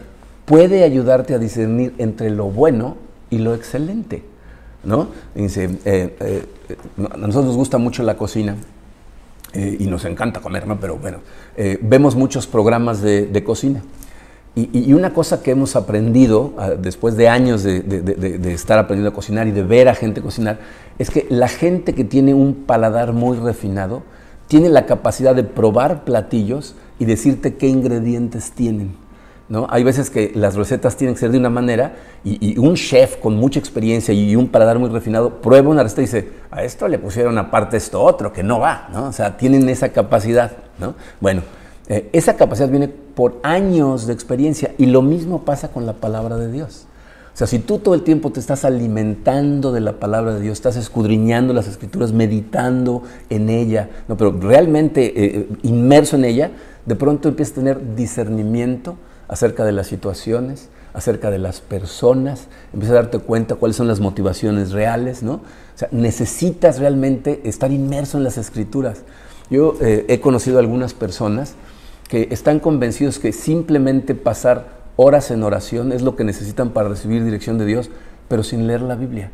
[0.43, 2.97] puede ayudarte a discernir entre lo bueno
[3.29, 4.25] y lo excelente.
[4.83, 5.07] ¿no?
[5.35, 6.45] Eh, eh,
[7.09, 8.57] a nosotros nos gusta mucho la cocina
[9.53, 10.77] y nos encanta comer, ¿no?
[10.77, 11.19] Pero bueno,
[11.79, 13.81] vemos muchos programas de, cocina.
[14.55, 19.47] Y, una cosa que hemos aprendido ah, después de años de, estar aprendiendo a cocinar
[19.47, 20.59] y de ver a gente cocinar,
[20.99, 24.03] es que la gente que tiene un paladar muy refinado
[24.47, 28.95] tiene la capacidad de probar platillos y decirte qué ingredientes tienen.
[29.69, 33.35] Hay veces que las recetas tienen que ser de una manera y, un chef con
[33.35, 36.99] mucha experiencia y un paladar muy refinado prueba una receta y dice, a esto le
[36.99, 39.05] pusieron aparte esto otro, que no va, ¿no?
[39.07, 40.95] O sea, tienen esa capacidad, ¿no?
[41.19, 41.41] Bueno,
[41.87, 46.37] eh, esa capacidad viene por años de experiencia y lo mismo pasa con la palabra
[46.37, 46.87] de Dios.
[47.33, 50.53] O sea, si tú todo el tiempo te estás alimentando de la palabra de Dios,
[50.53, 56.51] estás escudriñando las escrituras, meditando en ella, no, pero realmente eh, inmerso en ella,
[56.85, 62.97] de pronto empiezas a tener discernimiento acerca de las situaciones, acerca de las personas, empiezas
[62.97, 65.33] a darte cuenta cuáles son las motivaciones reales, ¿no?
[65.33, 69.01] O sea, necesitas realmente estar inmerso en las escrituras.
[69.49, 71.55] Yo eh, he conocido algunas personas
[72.07, 77.23] que están convencidos que simplemente pasar horas en oración es lo que necesitan para recibir
[77.23, 77.89] dirección de Dios,
[78.27, 79.31] pero sin leer la Biblia.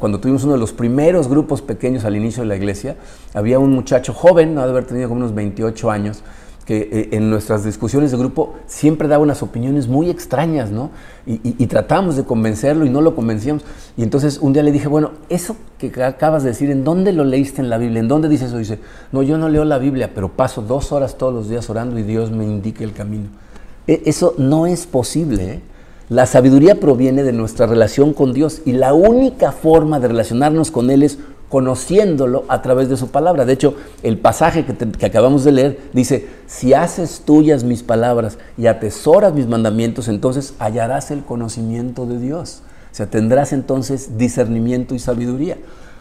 [0.00, 2.96] Cuando tuvimos uno de los primeros grupos pequeños al inicio de la iglesia,
[3.34, 6.24] había un muchacho joven, no de haber tenido como unos 28 años,
[6.66, 10.90] que eh, en nuestras discusiones de grupo siempre daba unas opiniones muy extrañas, ¿no?
[11.24, 13.64] Y, y, tratamos de convencerlo y no lo convencíamos.
[13.96, 17.24] Y entonces un día le dije, bueno, eso que acabas de decir, ¿en dónde lo
[17.24, 18.00] leíste en la Biblia?
[18.00, 18.58] ¿En dónde dice eso?
[18.58, 18.80] Dice,
[19.12, 22.02] no, yo no leo la Biblia, pero paso dos horas todos los días orando y
[22.02, 23.28] Dios me indique el camino.
[23.86, 25.54] E, eso no es posible.
[25.54, 25.60] ¿eh?
[26.08, 30.90] La sabiduría proviene de nuestra relación con Dios y la única forma de relacionarnos con
[30.90, 33.44] Él es conociéndolo a través de su palabra.
[33.44, 38.66] De hecho, el pasaje que, acabamos de leer dice, si haces tuyas mis palabras y
[38.66, 42.62] atesoras mis mandamientos, entonces hallarás el conocimiento de Dios.
[42.90, 45.58] O sea, tendrás entonces discernimiento y sabiduría.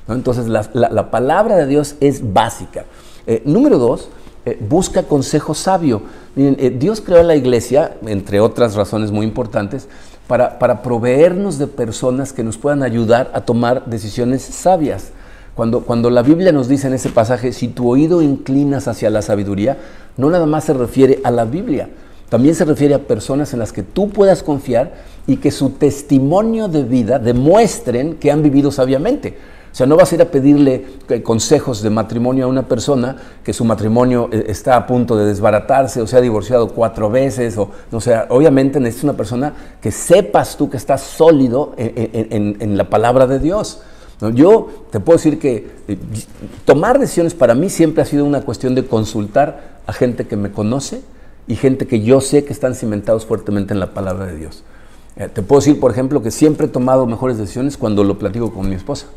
[0.07, 2.85] Entonces, la, palabra de Dios es básica.
[3.27, 4.09] Eh, número dos,
[4.45, 6.03] eh, busca consejo sabio.
[6.35, 9.87] Eh, Dios creó la iglesia, entre otras razones muy importantes,
[10.27, 15.11] para, para proveernos de personas que nos puedan ayudar a tomar decisiones sabias.
[15.55, 19.21] Cuando, cuando la Biblia nos dice en ese pasaje, si tu oído inclinas hacia la
[19.21, 19.77] sabiduría,
[20.17, 21.89] no nada más se refiere a la Biblia,
[22.27, 24.93] también se refiere a personas en las que tú puedas confiar
[25.27, 29.37] y que su testimonio de vida demuestren que han vivido sabiamente.
[29.71, 33.15] O sea, no vas a ir a pedirle eh, consejos de matrimonio a una persona
[33.43, 37.57] que su matrimonio eh, está a punto de desbaratarse o se ha divorciado cuatro veces.
[37.57, 42.89] O, o sea, obviamente necesitas una persona que sepas tú que está sólido en la
[42.89, 43.81] palabra de Dios.
[44.33, 45.97] Yo te puedo decir que eh,
[46.63, 50.51] tomar decisiones para mí siempre ha sido una cuestión de consultar a gente que me
[50.51, 51.01] conoce
[51.47, 54.63] y gente que yo sé que están cimentados fuertemente en la palabra de Dios.
[55.17, 58.53] Eh, te puedo decir, por ejemplo, que siempre he tomado mejores decisiones cuando lo platico
[58.53, 59.07] con mi esposa.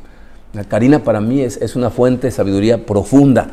[0.53, 3.51] La Karina para mí es, una fuente de sabiduría profunda.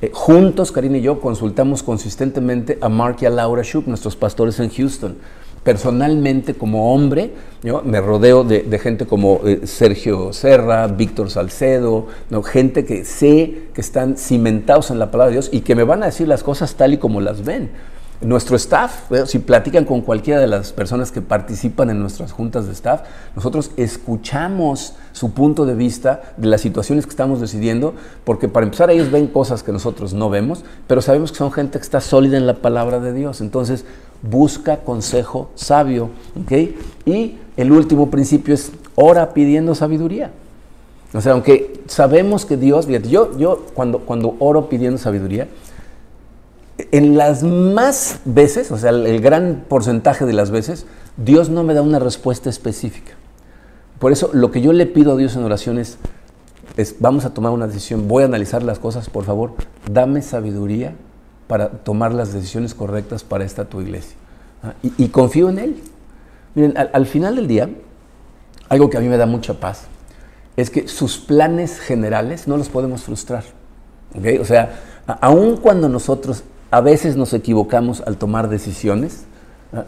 [0.00, 4.60] Eh, juntos, Karina y yo, consultamos consistentemente a Mark y a Laura Shuk, nuestros pastores
[4.60, 5.16] en Houston
[5.62, 7.32] personalmente como hombre,
[7.62, 12.42] yo me rodeo de, gente como eh, Sergio Serra, Víctor Salcedo, ¿no?
[12.42, 16.02] gente que sé que están cimentados en la palabra de Dios y que me van
[16.02, 17.70] a decir las cosas tal y como las ven.
[18.22, 22.72] Nuestro staff, si platican con cualquiera de las personas que participan en nuestras juntas de
[22.72, 23.02] staff,
[23.34, 27.94] nosotros escuchamos su punto de vista de las situaciones que estamos decidiendo,
[28.24, 31.78] porque para empezar ellos ven cosas que nosotros no vemos, pero sabemos que son gente
[31.78, 33.40] que está sólida en la palabra de Dios.
[33.40, 33.84] Entonces,
[34.22, 36.10] busca consejo sabio.
[37.04, 40.30] Y el último principio es ora pidiendo sabiduría.
[41.14, 45.48] O sea, aunque sabemos que Dios, yo, yo cuando, cuando oro pidiendo sabiduría,
[46.78, 51.74] en las más veces, o sea, el gran porcentaje de las veces, Dios no me
[51.74, 53.12] da una respuesta específica.
[53.98, 55.98] Por eso lo que yo le pido a Dios en oración es,
[56.76, 59.54] es vamos a tomar una decisión, voy a analizar las cosas, por favor,
[59.90, 60.94] dame sabiduría
[61.46, 64.16] para tomar las decisiones correctas para esta tu iglesia.
[64.62, 64.74] ¿Ah?
[64.82, 65.76] Y, confío en Él.
[66.54, 67.68] Miren, al, final del día,
[68.68, 69.84] algo que a mí me da mucha paz
[70.56, 73.44] es que sus planes generales no los podemos frustrar.
[74.40, 74.80] O sea,
[75.20, 76.42] aun cuando nosotros
[76.72, 79.24] a veces nos equivocamos al tomar decisiones,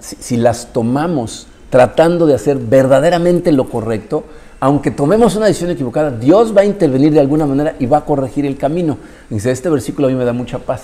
[0.00, 4.24] si, las tomamos tratando de hacer verdaderamente lo correcto,
[4.60, 8.04] aunque tomemos una decisión equivocada, Dios va a intervenir de alguna manera y va a
[8.04, 8.98] corregir el camino.
[9.30, 10.82] Dice, este versículo a mí me da mucha paz.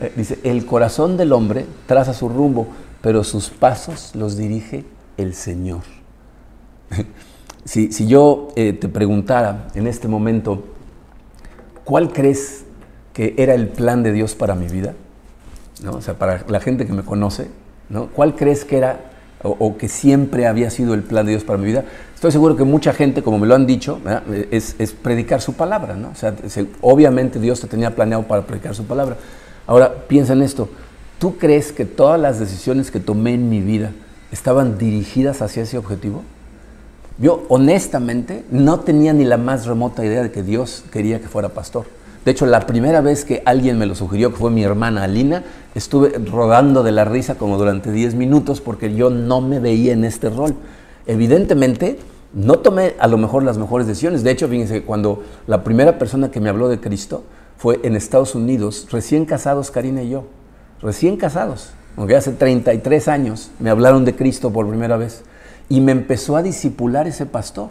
[0.00, 2.66] Eh, dice, el corazón del hombre traza su rumbo,
[3.00, 4.84] pero sus pasos los dirige
[5.16, 5.82] el Señor.
[7.64, 10.64] si, yo eh, te preguntara en este momento,
[11.84, 12.64] ¿cuál crees
[13.12, 14.94] que era el plan de Dios para mi vida?
[15.82, 15.92] ¿No?
[15.92, 17.48] O sea, para la gente que me conoce,
[17.88, 18.06] ¿no?
[18.08, 19.00] ¿cuál crees que era
[19.42, 21.84] o, que siempre había sido el plan de Dios para mi vida?
[22.14, 24.00] Estoy seguro que mucha gente, como me lo han dicho,
[24.50, 25.94] es, predicar su palabra.
[25.94, 26.08] ¿no?
[26.10, 26.34] O sea,
[26.80, 29.16] obviamente Dios te tenía planeado para predicar su palabra.
[29.66, 30.68] Ahora, piensa en esto.
[31.18, 33.92] ¿Tú crees que todas las decisiones que tomé en mi vida
[34.32, 36.22] estaban dirigidas hacia ese objetivo?
[37.18, 41.48] Yo honestamente no tenía ni la más remota idea de que Dios quería que fuera
[41.48, 41.86] pastor.
[42.28, 45.44] De hecho, la primera vez que alguien me lo sugirió, que fue mi hermana Alina,
[45.74, 50.04] estuve rodando de la risa como durante 10 minutos porque yo no me veía en
[50.04, 50.54] este rol.
[51.06, 51.98] Evidentemente,
[52.34, 54.24] no tomé a lo mejor las mejores decisiones.
[54.24, 57.24] De hecho, fíjense, cuando la primera persona que me habló de Cristo,
[57.56, 60.24] fue en Estados Unidos, recién casados Karina y yo,
[60.82, 65.22] recién casados, aunque hace 33 años me hablaron de Cristo por primera vez
[65.70, 67.70] y me empezó a disipular ese pastor.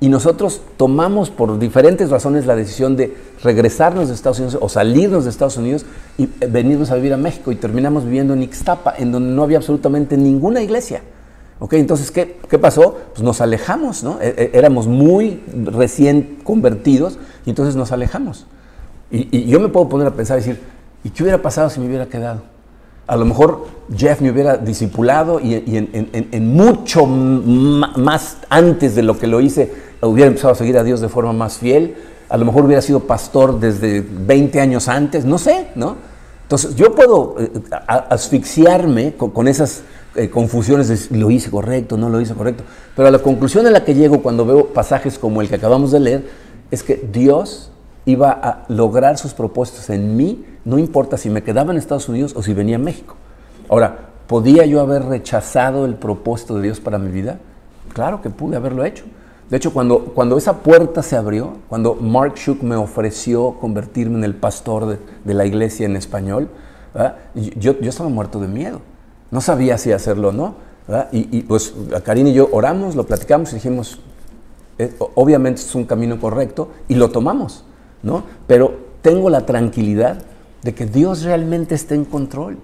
[0.00, 5.24] Y nosotros tomamos por diferentes razones la decisión de regresarnos de Estados Unidos o salirnos
[5.24, 5.84] de Estados Unidos
[6.16, 9.58] y venirnos a vivir a México y terminamos viviendo en Ixtapa, en donde no había
[9.58, 11.02] absolutamente ninguna iglesia.
[11.60, 11.72] ¿Ok?
[11.72, 12.96] Entonces, ¿qué, qué pasó?
[13.12, 14.18] Pues nos alejamos, ¿no?
[14.20, 18.46] E, e, éramos muy recién convertidos y entonces nos alejamos.
[19.10, 20.60] Y, yo me puedo poner a pensar y decir,
[21.02, 22.42] ¿y qué hubiera pasado si me hubiera quedado?
[23.06, 29.26] A lo mejor Jeff me hubiera discipulado y, en, mucho más antes de lo que
[29.26, 29.72] lo hice,
[30.02, 31.96] hubiera empezado a seguir a Dios de forma más fiel.
[32.28, 35.96] A lo mejor hubiera sido pastor desde 20 años antes, no sé, ¿no?
[36.42, 37.50] Entonces, yo puedo eh,
[37.86, 39.82] asfixiarme con, esas
[40.14, 42.64] eh, confusiones de lo hice correcto, no lo hice correcto,
[42.96, 46.00] pero la conclusión a la que llego cuando veo pasajes como el que acabamos de
[46.00, 46.30] leer
[46.70, 47.70] es que Dios
[48.06, 52.32] iba a lograr sus propósitos en mí, no importa si me quedaba en Estados Unidos
[52.34, 53.16] o si venía a México.
[53.68, 57.40] Ahora, ¿podía yo haber rechazado el propósito de Dios para mi vida?
[57.92, 59.04] Claro que pude haberlo hecho.
[59.50, 64.24] De hecho, cuando, cuando esa puerta se abrió, cuando Mark Shook me ofreció convertirme en
[64.24, 66.48] el pastor de, la iglesia en español,
[67.34, 68.80] yo, yo, estaba muerto de miedo.
[69.30, 70.54] No sabía si hacerlo o no.
[71.12, 71.74] Y, y, pues
[72.04, 74.00] Karina y yo oramos, lo platicamos y dijimos,
[74.78, 77.64] eh, obviamente es un camino correcto y lo tomamos,
[78.02, 78.24] ¿no?
[78.46, 80.18] Pero tengo la tranquilidad
[80.62, 82.58] de que Dios realmente está en control.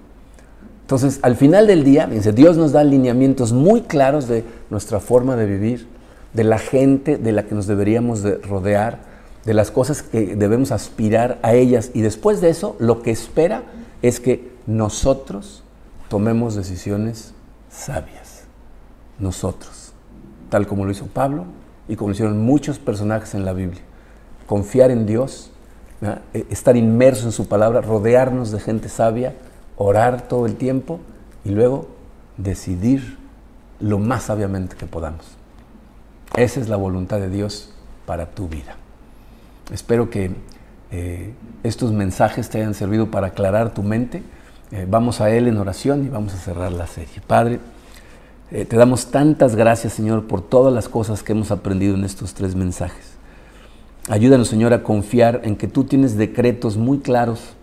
[0.83, 5.47] Entonces, al final del día, Dios nos da lineamientos muy claros de nuestra forma de
[5.47, 5.89] vivir,
[6.35, 8.99] de la gente de la que nos deberíamos de rodear,
[9.45, 11.91] de las cosas que debemos aspirar a ellas.
[11.95, 13.63] Y después de eso, lo que espera
[14.03, 15.63] es que nosotros
[16.09, 17.33] tomemos decisiones
[17.71, 18.43] sabias.
[19.19, 19.93] Nosotros.
[20.51, 21.47] Tal como lo hizo Pablo
[21.89, 23.83] y como lo hicieron muchos personajes en la Biblia.
[24.47, 25.51] Confiar en Dios,
[26.33, 29.35] e, estar inmerso en su palabra, rodearnos de gente sabia,
[29.77, 31.01] orar todo el tiempo
[31.45, 31.89] y luego
[32.37, 33.19] decidir
[33.81, 35.34] lo más sabiamente que podamos.
[36.37, 37.71] Esa es la voluntad de Dios
[38.07, 38.77] para tu vida.
[39.73, 40.33] Espero que
[40.91, 41.33] eh,
[41.63, 44.23] estos mensajes te hayan servido para aclarar tu mente.
[44.73, 47.23] Eh, vamos a Él en oración y vamos a cerrar la serie.
[47.25, 47.61] Padre,
[48.51, 52.35] eh, te damos tantas gracias, Señor, por todas las cosas que hemos aprendido en estos
[52.35, 53.13] tres mensajes.
[54.09, 57.55] Ayúdanos, Señor, a confiar en que tú tienes decretos muy claros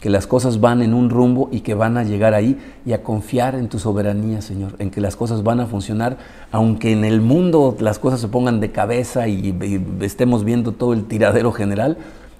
[0.00, 3.02] que las cosas van en un rumbo y que van a llegar ahí y a
[3.02, 6.16] confiar en tu soberanía, Señor, en que las cosas van a funcionar,
[6.50, 9.54] aunque en el mundo las cosas se pongan de cabeza y,
[10.00, 11.98] estemos viendo todo el tiradero general,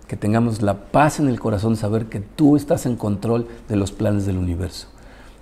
[0.08, 3.92] que tengamos la paz en el corazón, saber que tú estás en control de los
[3.92, 4.88] planes del universo.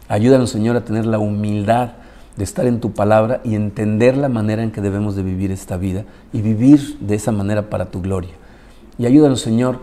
[0.09, 1.93] Ayúdanos, Señor, a tener la humildad
[2.37, 5.77] de estar en tu palabra y entender la manera en que debemos de vivir esta
[5.77, 8.31] vida y vivir de esa manera para tu gloria.
[8.99, 9.79] Y ayúdanos, Señor,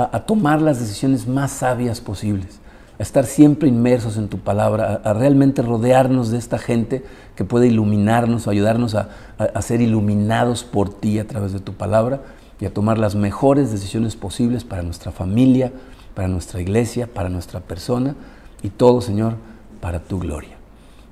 [0.00, 2.60] a, tomar las decisiones más sabias posibles,
[2.98, 7.04] a estar siempre inmersos en tu palabra, a, realmente rodearnos de esta gente
[7.36, 12.20] que puede iluminarnos, ayudarnos a, a ser iluminados por ti a través de tu palabra
[12.60, 15.72] y a tomar las mejores decisiones posibles para nuestra familia,
[16.14, 18.14] para nuestra iglesia, para nuestra persona
[18.62, 19.34] y todo, Señor,
[19.80, 20.60] para tu gloria.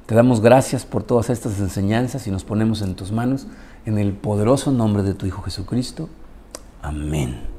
[0.08, 3.46] Te damos gracias por todas estas enseñanzas y nos ponemos en tus manos
[3.84, 6.08] en el poderoso nombre de tu Hijo Jesucristo.
[6.80, 7.57] Amén.